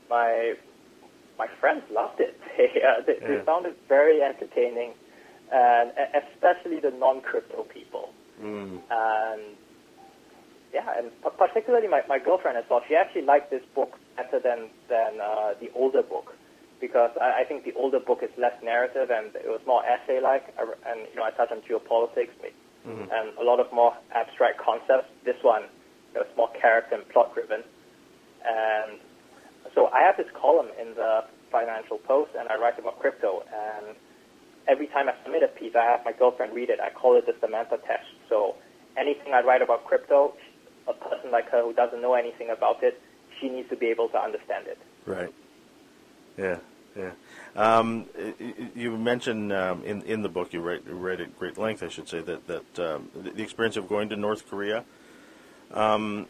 my 0.10 0.54
my 1.38 1.47
friends 1.60 1.84
loved 1.91 2.19
it. 2.19 2.39
They, 2.56 2.71
uh, 2.82 3.04
they, 3.06 3.19
yeah. 3.19 3.39
they 3.39 3.43
found 3.43 3.65
it 3.65 3.78
very 3.89 4.21
entertaining, 4.21 4.93
and 5.51 5.91
especially 6.15 6.80
the 6.80 6.91
non-crypto 6.91 7.63
people. 7.63 8.13
Mm. 8.41 8.80
And 8.89 9.41
yeah, 10.73 10.88
and 10.97 11.12
particularly 11.38 11.88
my, 11.88 12.01
my 12.08 12.17
girlfriend 12.17 12.58
as 12.58 12.63
well. 12.69 12.82
She 12.88 12.95
actually 12.95 13.23
liked 13.23 13.51
this 13.51 13.63
book 13.75 13.99
better 14.15 14.39
than 14.39 14.69
than 14.88 15.19
uh, 15.19 15.54
the 15.60 15.69
older 15.75 16.01
book 16.01 16.34
because 16.80 17.12
I, 17.21 17.41
I 17.41 17.43
think 17.43 17.63
the 17.63 17.73
older 17.73 17.99
book 17.99 18.19
is 18.21 18.30
less 18.38 18.56
narrative 18.63 19.10
and 19.10 19.36
it 19.36 19.47
was 19.47 19.62
more 19.65 19.84
essay-like. 19.86 20.54
And 20.86 20.99
you 21.10 21.15
know, 21.15 21.23
I 21.23 21.32
touched 21.32 21.51
on 21.51 21.62
geopolitics 21.62 22.36
mm-hmm. 22.88 23.12
and 23.12 23.38
a 23.39 23.43
lot 23.43 23.60
of 23.60 23.71
more 23.73 23.93
abstract 24.13 24.60
concepts. 24.60 25.08
This 25.23 25.38
one 25.41 25.63
it 26.15 26.19
was 26.19 26.32
more 26.38 26.49
character 26.60 26.95
and 26.95 27.08
plot-driven. 27.10 27.63
And 28.47 28.99
so 29.73 29.88
I 29.88 30.01
have 30.01 30.17
this 30.17 30.27
column 30.34 30.67
in 30.79 30.93
the 30.95 31.25
Financial 31.51 31.97
Post, 31.97 32.31
and 32.38 32.47
I 32.49 32.55
write 32.58 32.77
about 32.79 32.99
crypto. 32.99 33.43
And 33.53 33.95
every 34.67 34.88
time 34.88 35.10
I 35.10 35.13
submit 35.23 35.43
a 35.43 35.47
piece, 35.47 35.75
I 35.75 35.84
have 35.86 36.05
my 36.05 36.12
girlfriend 36.12 36.53
read 36.53 36.69
it. 36.69 36.79
I 36.79 36.89
call 36.89 37.17
it 37.17 37.25
the 37.25 37.36
Samantha 37.39 37.77
test. 37.86 38.05
So 38.29 38.55
anything 38.97 39.34
I 39.34 39.41
write 39.41 39.62
about 39.62 39.86
crypto, 39.86 40.34
a 40.88 40.93
person 40.93 41.31
like 41.31 41.49
her 41.49 41.63
who 41.63 41.73
doesn't 41.73 42.01
know 42.01 42.13
anything 42.13 42.49
about 42.49 42.84
it, 42.84 43.01
she 43.39 43.49
needs 43.49 43.69
to 43.69 43.75
be 43.75 43.88
able 43.88 44.10
to 44.10 44.19
understand 44.19 44.67
it. 44.67 44.77
Right. 45.05 45.34
Yeah. 46.38 46.58
Yeah. 46.95 47.12
Um, 47.58 48.05
you 48.73 48.95
mentioned 48.97 49.51
um, 49.51 49.84
in 49.84 50.01
in 50.03 50.21
the 50.21 50.29
book 50.29 50.53
you 50.53 50.62
write, 50.62 50.84
read 50.88 51.19
at 51.19 51.38
great 51.38 51.58
length, 51.58 51.84
I 51.84 51.89
should 51.89 52.08
say, 52.08 52.21
that 52.21 52.47
that 52.47 52.79
um, 52.79 53.10
the 53.13 53.43
experience 53.43 53.75
of 53.75 53.89
going 53.89 54.08
to 54.10 54.15
North 54.15 54.49
Korea. 54.49 54.86
Um, 55.73 56.27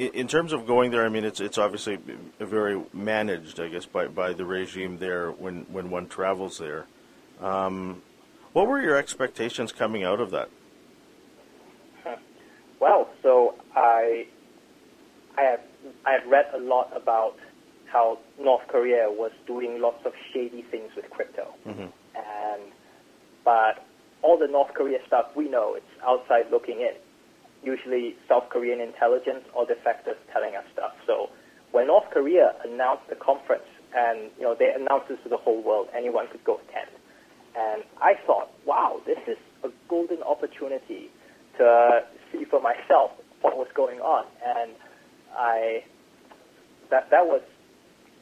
in 0.00 0.28
terms 0.28 0.52
of 0.54 0.66
going 0.66 0.90
there, 0.90 1.04
I 1.04 1.10
mean, 1.10 1.24
it's 1.24 1.40
it's 1.40 1.58
obviously 1.58 1.98
very 2.38 2.82
managed, 2.92 3.60
I 3.60 3.68
guess, 3.68 3.84
by, 3.84 4.08
by 4.08 4.32
the 4.32 4.46
regime 4.46 4.98
there 4.98 5.30
when, 5.30 5.66
when 5.70 5.90
one 5.90 6.08
travels 6.08 6.58
there. 6.58 6.86
Um, 7.40 8.02
what 8.54 8.66
were 8.66 8.80
your 8.80 8.96
expectations 8.96 9.72
coming 9.72 10.02
out 10.02 10.20
of 10.20 10.30
that? 10.30 10.48
Well, 12.80 13.10
so 13.22 13.56
I 13.76 14.26
I 15.36 15.42
have 15.42 15.60
I 16.06 16.12
have 16.12 16.26
read 16.26 16.46
a 16.54 16.58
lot 16.58 16.90
about 16.96 17.36
how 17.84 18.20
North 18.40 18.66
Korea 18.68 19.08
was 19.10 19.32
doing 19.46 19.82
lots 19.82 20.06
of 20.06 20.14
shady 20.32 20.62
things 20.62 20.90
with 20.96 21.10
crypto, 21.10 21.52
mm-hmm. 21.66 21.88
and 22.14 22.62
but 23.44 23.84
all 24.22 24.38
the 24.38 24.46
North 24.46 24.72
Korea 24.72 24.98
stuff 25.06 25.26
we 25.36 25.46
know 25.46 25.74
it's 25.74 25.84
outside 26.02 26.50
looking 26.50 26.80
in 26.80 26.94
usually 27.62 28.16
South 28.28 28.48
Korean 28.48 28.80
intelligence 28.80 29.44
or 29.54 29.66
defectors 29.66 30.16
telling 30.32 30.56
us 30.56 30.64
stuff. 30.72 30.92
So 31.06 31.30
when 31.72 31.88
North 31.88 32.10
Korea 32.10 32.54
announced 32.64 33.08
the 33.08 33.16
conference, 33.16 33.68
and 33.94 34.30
you 34.38 34.44
know 34.44 34.54
they 34.58 34.72
announced 34.72 35.08
this 35.08 35.18
to 35.24 35.28
the 35.28 35.36
whole 35.36 35.62
world, 35.62 35.88
anyone 35.96 36.26
could 36.30 36.44
go 36.44 36.60
attend. 36.68 36.90
And 37.56 37.82
I 38.00 38.14
thought, 38.26 38.50
wow, 38.64 39.00
this 39.06 39.18
is 39.26 39.36
a 39.64 39.68
golden 39.88 40.22
opportunity 40.22 41.10
to 41.58 42.04
see 42.32 42.44
for 42.44 42.60
myself 42.60 43.10
what 43.42 43.56
was 43.56 43.68
going 43.74 44.00
on. 44.00 44.24
And 44.44 44.72
I 45.36 45.84
that 46.90 47.10
that 47.10 47.26
was 47.26 47.42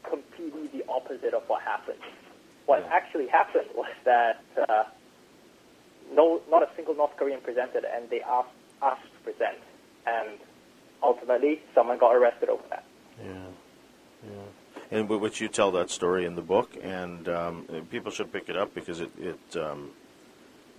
completely 0.09 0.69
the 0.79 0.85
opposite 0.89 1.35
of 1.35 1.43
what 1.47 1.63
happened. 1.63 2.01
What 2.67 2.81
yeah. 2.81 2.93
actually 2.93 3.29
happened 3.29 3.69
was 3.75 3.93
that 4.05 4.43
uh, 4.69 4.85
no, 6.13 6.41
not 6.51 6.63
a 6.63 6.69
single 6.77 6.95
North 6.95 7.17
Korean 7.19 7.41
presented, 7.41 7.85
and 7.85 8.09
they 8.11 8.21
asked 8.21 8.49
us 8.83 8.99
to 9.03 9.33
present. 9.33 9.59
And 10.07 10.39
ultimately, 11.03 11.61
someone 11.75 11.99
got 11.99 12.15
arrested 12.15 12.49
over 12.49 12.63
that. 12.71 12.85
Yeah. 13.25 13.47
Yeah. 14.25 14.43
And 14.91 15.09
which 15.09 15.41
you 15.41 15.49
tell 15.49 15.71
that 15.73 15.91
story 15.91 16.25
in 16.25 16.35
the 16.35 16.43
book, 16.43 16.77
and 16.83 17.29
um, 17.29 17.67
people 17.91 18.11
should 18.11 18.33
pick 18.33 18.49
it 18.49 18.57
up 18.57 18.75
because 18.75 19.01
it, 19.01 19.11
it 19.19 19.57
um, 19.57 19.91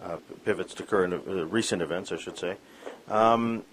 uh, 0.01 0.17
pivots 0.45 0.73
to 0.75 0.83
current, 0.83 1.13
uh, 1.13 1.45
recent 1.45 1.81
events, 1.81 2.11
I 2.11 2.17
should 2.17 2.37
say. 2.37 2.57
Um, 3.07 3.63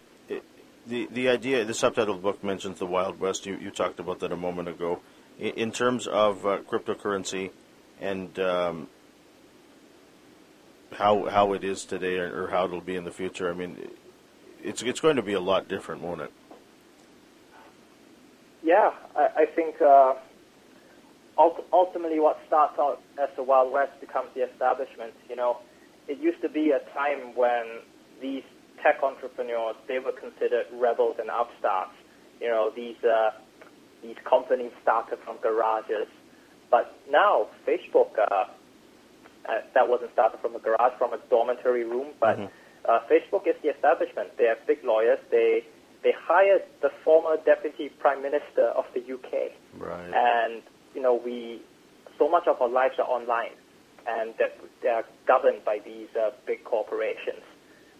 the 0.86 1.08
the 1.10 1.28
idea, 1.28 1.64
the 1.64 1.74
subtitle 1.74 2.14
of 2.14 2.22
the 2.22 2.22
book 2.22 2.44
mentions 2.44 2.78
the 2.78 2.86
Wild 2.86 3.18
West. 3.18 3.46
You 3.46 3.56
you 3.56 3.70
talked 3.70 3.98
about 3.98 4.20
that 4.20 4.32
a 4.32 4.36
moment 4.36 4.68
ago. 4.68 5.00
In, 5.38 5.52
in 5.54 5.72
terms 5.72 6.06
of 6.06 6.46
uh, 6.46 6.58
cryptocurrency 6.58 7.50
and 8.00 8.38
um, 8.38 8.88
how 10.92 11.28
how 11.28 11.52
it 11.54 11.64
is 11.64 11.84
today, 11.84 12.18
or, 12.18 12.44
or 12.44 12.48
how 12.48 12.66
it'll 12.66 12.80
be 12.80 12.96
in 12.96 13.04
the 13.04 13.10
future. 13.10 13.50
I 13.50 13.54
mean, 13.54 13.90
it's 14.66 14.82
it's 14.82 15.00
going 15.00 15.16
to 15.16 15.22
be 15.22 15.32
a 15.32 15.40
lot 15.40 15.68
different, 15.68 16.02
won't 16.02 16.20
it? 16.20 16.32
Yeah, 18.62 18.90
I, 19.16 19.42
I 19.42 19.46
think 19.46 19.80
uh, 19.80 20.14
ultimately 21.72 22.18
what 22.18 22.38
starts 22.48 22.76
out 22.78 23.00
as 23.22 23.28
the 23.36 23.44
Wild 23.44 23.72
West 23.72 23.92
becomes 24.00 24.28
the 24.34 24.42
establishment. 24.42 25.14
You 25.30 25.36
know, 25.36 25.58
it 26.08 26.18
used 26.18 26.42
to 26.42 26.48
be 26.48 26.72
a 26.72 26.80
time 26.92 27.36
when 27.36 27.64
these 28.20 28.42
tech 28.82 29.02
entrepreneurs 29.02 29.76
they 29.86 30.00
were 30.00 30.12
considered 30.12 30.66
rebels 30.74 31.16
and 31.20 31.30
upstarts. 31.30 31.94
You 32.40 32.48
know, 32.48 32.72
these 32.74 33.02
uh, 33.04 33.30
these 34.02 34.16
companies 34.28 34.72
started 34.82 35.20
from 35.24 35.36
garages, 35.40 36.08
but 36.70 36.98
now 37.08 37.46
Facebook. 37.66 38.18
Uh, 38.18 38.46
uh, 39.48 39.60
that 39.74 39.88
wasn't 39.88 40.12
started 40.12 40.40
from 40.40 40.56
a 40.56 40.58
garage, 40.58 40.92
from 40.98 41.12
a 41.12 41.18
dormitory 41.30 41.84
room, 41.84 42.08
but 42.18 42.36
mm-hmm 42.36 42.46
uh, 42.88 43.00
Facebook 43.10 43.46
is 43.46 43.56
the 43.62 43.70
establishment. 43.70 44.36
They 44.38 44.44
have 44.44 44.66
big 44.66 44.84
lawyers. 44.84 45.18
They 45.30 45.64
they 46.02 46.12
hired 46.16 46.62
the 46.82 46.90
former 47.04 47.36
deputy 47.44 47.88
prime 47.88 48.22
minister 48.22 48.66
of 48.76 48.84
the 48.94 49.00
UK. 49.00 49.52
Right. 49.78 50.12
And 50.14 50.62
you 50.94 51.02
know 51.02 51.14
we 51.14 51.62
so 52.18 52.28
much 52.28 52.46
of 52.46 52.60
our 52.60 52.68
lives 52.68 52.94
are 52.98 53.08
online, 53.08 53.52
and 54.06 54.34
that 54.38 54.58
they 54.82 54.88
are 54.88 55.04
governed 55.26 55.64
by 55.64 55.80
these 55.84 56.08
uh, 56.16 56.30
big 56.46 56.64
corporations. 56.64 57.42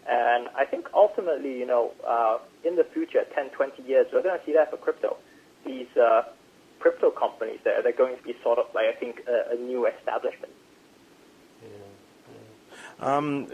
And 0.07 0.47
I 0.55 0.63
think 0.63 0.87
ultimately, 0.93 1.59
you 1.59 1.65
know, 1.65 1.91
uh, 2.07 2.37
in 2.63 2.77
the 2.77 2.85
future, 2.85 3.25
10, 3.35 3.49
20 3.49 3.83
years, 3.83 4.07
we're 4.13 4.23
going 4.23 4.39
to 4.39 4.45
see 4.45 4.53
that 4.53 4.71
for 4.71 4.77
crypto. 4.77 5.17
These 5.65 5.87
uh, 5.97 6.23
crypto 6.79 7.11
companies, 7.11 7.59
they're, 7.65 7.83
they're 7.83 7.91
going 7.91 8.15
to 8.15 8.23
be 8.23 8.33
sort 8.41 8.57
of 8.57 8.67
like, 8.73 8.85
I 8.85 8.97
think, 8.97 9.19
a, 9.27 9.53
a 9.53 9.55
new 9.55 9.85
establishment. 9.85 10.53
Yeah. 11.61 11.69
yeah. 13.01 13.17
Um, 13.17 13.47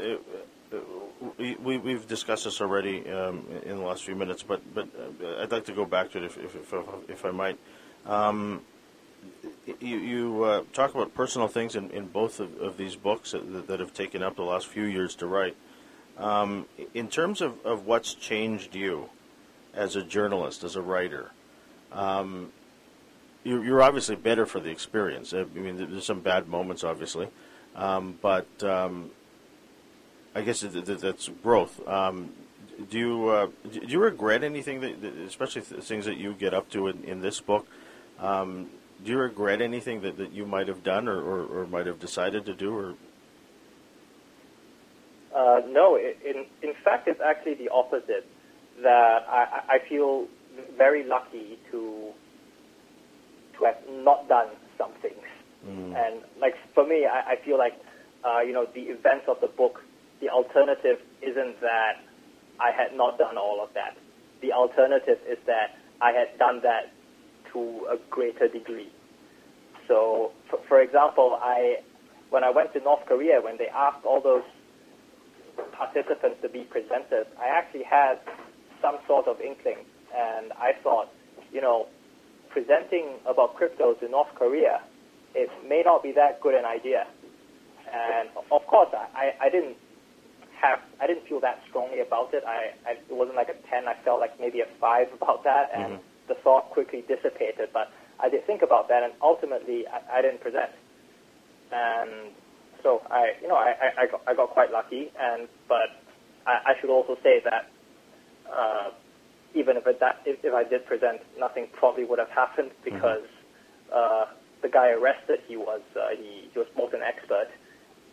we, 1.38 1.78
we've 1.78 2.08
discussed 2.08 2.46
this 2.46 2.62
already 2.62 3.10
um, 3.10 3.46
in 3.64 3.78
the 3.78 3.84
last 3.84 4.04
few 4.04 4.16
minutes, 4.16 4.44
but 4.44 4.62
but 4.74 4.88
uh, 5.24 5.42
I'd 5.42 5.52
like 5.52 5.66
to 5.66 5.74
go 5.74 5.86
back 5.86 6.12
to 6.12 6.18
it 6.20 6.24
if 6.26 6.38
if, 6.38 6.56
if, 6.56 6.74
if 7.10 7.26
I 7.26 7.32
might. 7.32 7.58
Um, 8.06 8.62
you, 9.80 9.98
you 9.98 10.44
uh, 10.44 10.64
talk 10.74 10.94
about 10.94 11.14
personal 11.14 11.48
things 11.48 11.76
in, 11.76 11.90
in 11.92 12.08
both 12.08 12.40
of, 12.40 12.58
of 12.60 12.78
these 12.78 12.96
books 12.96 13.32
that, 13.32 13.68
that, 13.68 13.80
have 13.80 13.94
taken 13.94 14.22
up 14.22 14.36
the 14.36 14.44
last 14.44 14.68
few 14.68 14.84
years 14.84 15.16
to 15.16 15.28
write. 15.28 15.56
Um, 16.18 16.66
in 16.94 17.08
terms 17.08 17.42
of, 17.42 17.66
of 17.66 17.86
what's 17.86 18.14
changed 18.14 18.76
you 18.76 19.10
as 19.74 19.96
a 19.96 20.04
journalist, 20.04 20.64
as 20.64 20.76
a 20.76 20.82
writer, 20.82 21.32
um, 21.92 22.52
you're, 23.44 23.64
you're, 23.64 23.82
obviously 23.82 24.16
better 24.16 24.46
for 24.46 24.60
the 24.60 24.70
experience. 24.70 25.34
I 25.34 25.44
mean, 25.44 25.78
there's 25.78 26.06
some 26.06 26.22
bad 26.22 26.48
moments, 26.48 26.84
obviously, 26.84 27.30
um, 27.76 28.18
but 28.22 28.48
um, 28.64 29.12
I 30.36 30.42
guess 30.42 30.62
that's 30.62 31.30
growth. 31.44 31.86
Um, 31.88 32.32
do 32.90 32.98
you 32.98 33.30
uh, 33.30 33.48
do 33.72 33.88
you 33.88 34.00
regret 34.00 34.44
anything 34.44 34.82
that, 34.82 35.04
especially 35.28 35.62
things 35.62 36.06
that 36.06 36.18
you 36.18 36.34
get 36.34 36.54
up 36.54 36.70
to 36.72 36.88
in, 36.88 37.04
in 37.04 37.22
this 37.22 37.40
book? 37.40 37.68
Um, 38.20 38.70
do 39.04 39.12
you 39.12 39.18
regret 39.18 39.62
anything 39.62 40.02
that, 40.02 40.18
that 40.18 40.32
you 40.32 40.46
might 40.46 40.68
have 40.68 40.84
done 40.84 41.08
or, 41.08 41.20
or, 41.20 41.46
or 41.46 41.68
might 41.68 41.86
have 41.86 42.00
decided 42.00 42.46
to 42.46 42.54
do? 42.54 42.76
Or 42.76 42.96
uh, 45.36 45.62
no, 45.68 45.98
in 45.98 46.46
in 46.62 46.74
fact, 46.84 47.08
it's 47.08 47.22
actually 47.22 47.56
the 47.56 47.70
opposite. 47.70 48.28
That 48.82 49.28
I, 49.30 49.76
I 49.76 49.80
feel 49.88 50.28
very 50.78 51.04
lucky 51.04 51.60
to 51.72 52.12
to 53.58 53.66
have 53.66 53.78
not 53.88 54.28
done 54.28 54.48
some 54.80 54.92
things, 55.02 55.26
mm. 55.66 55.96
and 55.96 56.22
like 56.42 56.56
for 56.74 56.86
me, 56.88 57.06
I, 57.06 57.34
I 57.34 57.36
feel 57.36 57.60
like 57.60 57.80
uh, 58.26 58.40
you 58.40 58.52
know 58.52 58.66
the 58.74 58.82
events 58.82 59.26
of 59.28 59.40
the 59.42 59.48
book. 59.48 59.84
The 60.22 60.30
alternative 60.30 61.00
isn't 61.22 61.60
that 61.62 62.00
I 62.60 62.72
had 62.72 62.96
not 62.96 63.18
done 63.18 63.38
all 63.38 63.62
of 63.64 63.74
that. 63.74 63.98
The 64.42 64.52
alternative 64.54 65.20
is 65.30 65.38
that 65.48 65.76
I 66.02 66.12
had 66.12 66.38
done 66.38 66.62
that 66.64 66.92
to 67.54 67.88
a 67.92 67.98
greater 68.10 68.48
degree. 68.48 68.92
So, 69.88 70.32
for, 70.50 70.60
for 70.68 70.82
example, 70.82 71.38
I 71.42 71.78
when 72.30 72.44
I 72.44 72.50
went 72.50 72.74
to 72.74 72.80
North 72.80 73.06
Korea, 73.06 73.42
when 73.42 73.58
they 73.58 73.68
asked 73.68 74.06
all 74.06 74.20
those 74.20 74.44
participants 75.72 76.42
to 76.42 76.50
be 76.50 76.66
presenters, 76.66 77.28
I 77.40 77.48
actually 77.48 77.84
had 77.84 78.18
some 78.82 78.98
sort 79.08 79.28
of 79.28 79.40
inkling, 79.40 79.86
and 80.16 80.52
I 80.54 80.72
thought, 80.82 81.10
you 81.52 81.62
know, 81.62 81.88
presenting 82.50 83.18
about 83.28 83.56
crypto 83.56 83.94
to 83.94 84.10
North 84.10 84.34
Korea, 84.36 84.82
it 85.36 85.50
may 85.68 85.84
not 85.86 86.02
be 86.02 86.12
that 86.14 86.42
good 86.42 86.56
an 86.56 86.66
idea. 86.66 87.06
And 87.94 88.30
of 88.52 88.66
course, 88.66 88.90
I, 88.94 89.34
I 89.40 89.50
didn't 89.50 89.78
have, 90.64 90.80
I 91.00 91.08
didn't 91.08 91.28
feel 91.28 91.40
that 91.42 91.62
strongly 91.70 92.00
about 92.00 92.34
it. 92.34 92.44
I, 92.48 92.72
I 92.88 92.92
it 92.96 93.12
wasn't 93.12 93.36
like 93.36 93.50
a 93.50 93.60
10. 93.70 93.88
I 93.88 93.96
felt 94.04 94.20
like 94.20 94.40
maybe 94.40 94.62
a 94.62 94.68
5 94.80 95.08
about 95.22 95.44
that, 95.44 95.70
and 95.76 96.00
mm-hmm 96.00 96.08
the 96.28 96.36
thought 96.36 96.70
quickly 96.70 97.04
dissipated. 97.08 97.70
But 97.74 97.92
I 98.20 98.30
did 98.30 98.46
think 98.46 98.62
about 98.62 98.88
that, 98.90 99.04
and 99.04 99.14
ultimately 99.22 99.86
I, 99.88 100.20
I 100.20 100.22
didn't 100.22 100.42
present. 100.42 100.72
And 101.72 102.32
so 102.82 103.02
I, 103.10 103.34
you 103.42 103.48
know, 103.48 103.56
I, 103.56 103.74
I, 103.98 104.08
got, 104.08 104.22
I 104.28 104.34
got 104.34 104.50
quite 104.50 104.72
lucky. 104.72 105.12
And 105.20 105.48
but 105.68 105.90
I, 106.46 106.74
I 106.74 106.74
should 106.80 106.90
also 106.90 107.18
say 107.24 107.42
that 107.44 107.70
uh, 108.52 108.92
even 109.56 109.78
if, 109.78 109.88
it, 109.88 110.00
that 110.00 110.22
if, 110.26 110.44
if 110.44 110.54
I 110.54 110.64
did 110.64 110.86
present, 110.86 111.22
nothing 111.40 111.68
probably 111.74 112.06
would 112.06 112.20
have 112.20 112.30
happened 112.30 112.70
mm-hmm. 112.70 112.96
because 112.96 113.28
mm-hmm. 113.92 113.94
uh, 113.94 114.26
the 114.62 114.70
guy 114.70 114.90
arrested, 114.90 115.40
he 115.48 115.58
was 115.58 115.82
uh, 115.96 116.10
he, 116.16 116.50
he 116.54 116.60
was 116.60 116.68
both 116.78 116.94
an 116.94 117.02
expert 117.02 117.48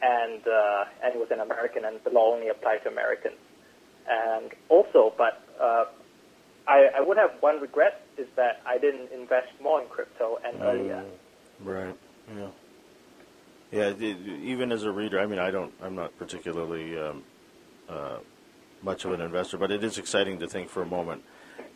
and 0.03 0.41
uh, 0.47 0.85
and 1.05 1.13
he 1.13 1.19
was 1.19 1.29
an 1.31 1.41
American, 1.41 1.85
and 1.85 2.01
the 2.05 2.11
law 2.11 2.35
only 2.35 2.49
applied 2.49 2.83
to 2.85 2.89
Americans. 2.89 3.37
And 4.09 4.51
also, 4.69 5.13
but 5.17 5.45
uh, 5.61 5.85
I, 6.67 6.89
I 6.99 7.01
would 7.01 7.17
have 7.17 7.31
one 7.41 7.61
regret 7.61 8.03
is 8.19 8.27
that 8.37 8.61
I 8.67 8.79
didn't 8.79 9.13
invest 9.13 9.49
more 9.63 9.83
in 9.83 9.89
crypto 9.89 10.39
and 10.45 10.59
mm, 10.59 10.63
earlier. 10.63 11.05
Right. 11.63 11.97
Yeah. 12.37 12.49
Yeah. 13.73 13.95
even 14.01 14.73
as 14.73 14.83
a 14.83 14.91
reader, 14.91 15.21
I 15.21 15.27
mean, 15.27 15.39
I 15.39 15.51
don't. 15.51 15.73
I'm 15.83 15.95
not 15.95 16.17
particularly 16.19 16.99
um, 16.99 17.23
uh, 17.89 18.19
much 18.83 19.05
of 19.05 19.13
an 19.13 19.21
investor, 19.21 19.59
but 19.59 19.71
it 19.71 19.85
is 19.85 19.99
exciting 19.99 20.41
to 20.41 20.49
think 20.49 20.71
for 20.71 20.83
a 20.83 20.87
moment, 20.87 21.23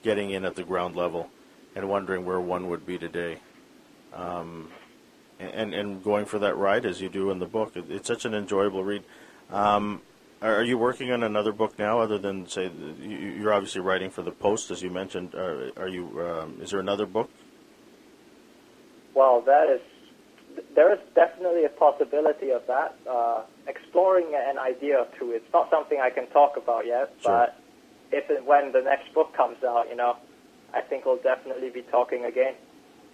getting 0.03 0.31
in 0.31 0.45
at 0.45 0.57
the 0.57 0.65
ground 0.65 0.97
level, 0.97 1.29
and 1.77 1.89
wondering 1.89 2.25
where 2.25 2.41
one 2.41 2.69
would 2.69 2.85
be 2.87 2.99
today. 2.99 3.39
Um, 4.13 4.71
and, 5.39 5.75
and 5.75 6.03
going 6.03 6.25
for 6.27 6.39
that 6.39 6.57
ride 6.57 6.87
as 6.87 7.01
you 7.01 7.09
do 7.09 7.31
in 7.31 7.39
the 7.39 7.47
book. 7.47 7.73
it's 7.77 8.09
such 8.09 8.25
an 8.25 8.35
enjoyable 8.35 8.85
read. 8.85 9.05
Um, 9.51 10.03
are 10.43 10.63
you 10.63 10.77
working 10.77 11.11
on 11.11 11.23
another 11.23 11.53
book 11.53 11.79
now, 11.79 12.01
other 12.01 12.19
than 12.19 12.47
say 12.47 12.71
you're 13.01 13.53
obviously 13.53 13.81
writing 13.81 14.11
for 14.11 14.23
the 14.23 14.31
Post, 14.31 14.71
as 14.71 14.83
you 14.83 14.91
mentioned? 14.91 15.35
Are, 15.35 15.71
are 15.77 15.89
you? 15.89 16.21
Um, 16.21 16.59
is 16.61 16.71
there 16.71 16.81
another 16.81 17.07
book? 17.07 17.31
Well, 19.15 19.41
that 19.47 19.71
is. 19.71 19.81
There 20.75 20.93
is 20.93 21.01
definitely 21.15 21.65
a 21.65 21.69
possibility 21.71 22.51
of 22.51 22.63
that. 22.67 22.97
Uh, 23.11 23.43
exploring 23.67 24.35
an 24.35 24.59
idea 24.59 24.99
or 24.99 25.07
two. 25.19 25.31
It's 25.33 25.51
not 25.53 25.71
something 25.71 25.99
I 25.99 26.11
can 26.11 26.27
talk 26.29 26.57
about 26.57 26.87
yet, 26.87 27.13
sure. 27.23 27.33
but 27.33 27.59
if 28.13 28.29
and 28.29 28.47
when 28.47 28.73
the 28.73 28.83
next 28.83 29.15
book 29.15 29.35
comes 29.35 29.65
out, 29.65 29.89
you 29.89 29.97
know, 29.97 30.17
I 30.75 30.83
think 30.83 31.07
we'll 31.07 31.23
definitely 31.23 31.71
be 31.71 31.83
talking 31.83 32.25
again. 32.25 32.55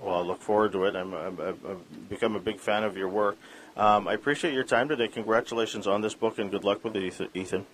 Well, 0.00 0.14
I 0.14 0.20
look 0.22 0.40
forward 0.40 0.72
to 0.72 0.84
it. 0.84 0.96
I'm, 0.96 1.14
i 1.14 1.26
I've 1.26 2.08
become 2.08 2.34
a 2.34 2.40
big 2.40 2.58
fan 2.58 2.84
of 2.84 2.96
your 2.96 3.08
work. 3.08 3.36
Um, 3.76 4.08
I 4.08 4.14
appreciate 4.14 4.54
your 4.54 4.64
time 4.64 4.88
today. 4.88 5.08
Congratulations 5.08 5.86
on 5.86 6.00
this 6.00 6.14
book 6.14 6.38
and 6.38 6.50
good 6.50 6.64
luck 6.64 6.82
with 6.82 6.96
it, 6.96 7.30
Ethan. 7.34 7.66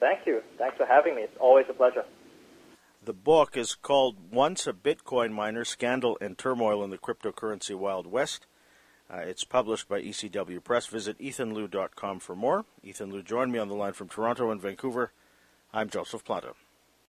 Thank 0.00 0.26
you. 0.26 0.42
Thanks 0.58 0.76
for 0.76 0.86
having 0.86 1.16
me. 1.16 1.22
It's 1.22 1.36
always 1.40 1.66
a 1.68 1.72
pleasure. 1.72 2.04
The 3.04 3.12
book 3.12 3.56
is 3.56 3.74
called 3.74 4.32
Once 4.32 4.66
a 4.66 4.72
Bitcoin 4.72 5.32
Miner 5.32 5.64
Scandal 5.64 6.18
and 6.20 6.38
Turmoil 6.38 6.84
in 6.84 6.90
the 6.90 6.98
Cryptocurrency 6.98 7.74
Wild 7.74 8.06
West. 8.06 8.46
Uh, 9.10 9.18
it's 9.18 9.44
published 9.44 9.88
by 9.88 10.02
ECW 10.02 10.62
Press. 10.62 10.86
Visit 10.86 11.18
ethanlou.com 11.18 12.20
for 12.20 12.36
more. 12.36 12.64
Ethan 12.82 13.10
Lou 13.10 13.22
joined 13.22 13.50
me 13.50 13.58
on 13.58 13.68
the 13.68 13.74
line 13.74 13.94
from 13.94 14.08
Toronto 14.08 14.50
and 14.50 14.60
Vancouver. 14.60 15.12
I'm 15.72 15.88
Joseph 15.88 16.24
Planta. 16.24 16.52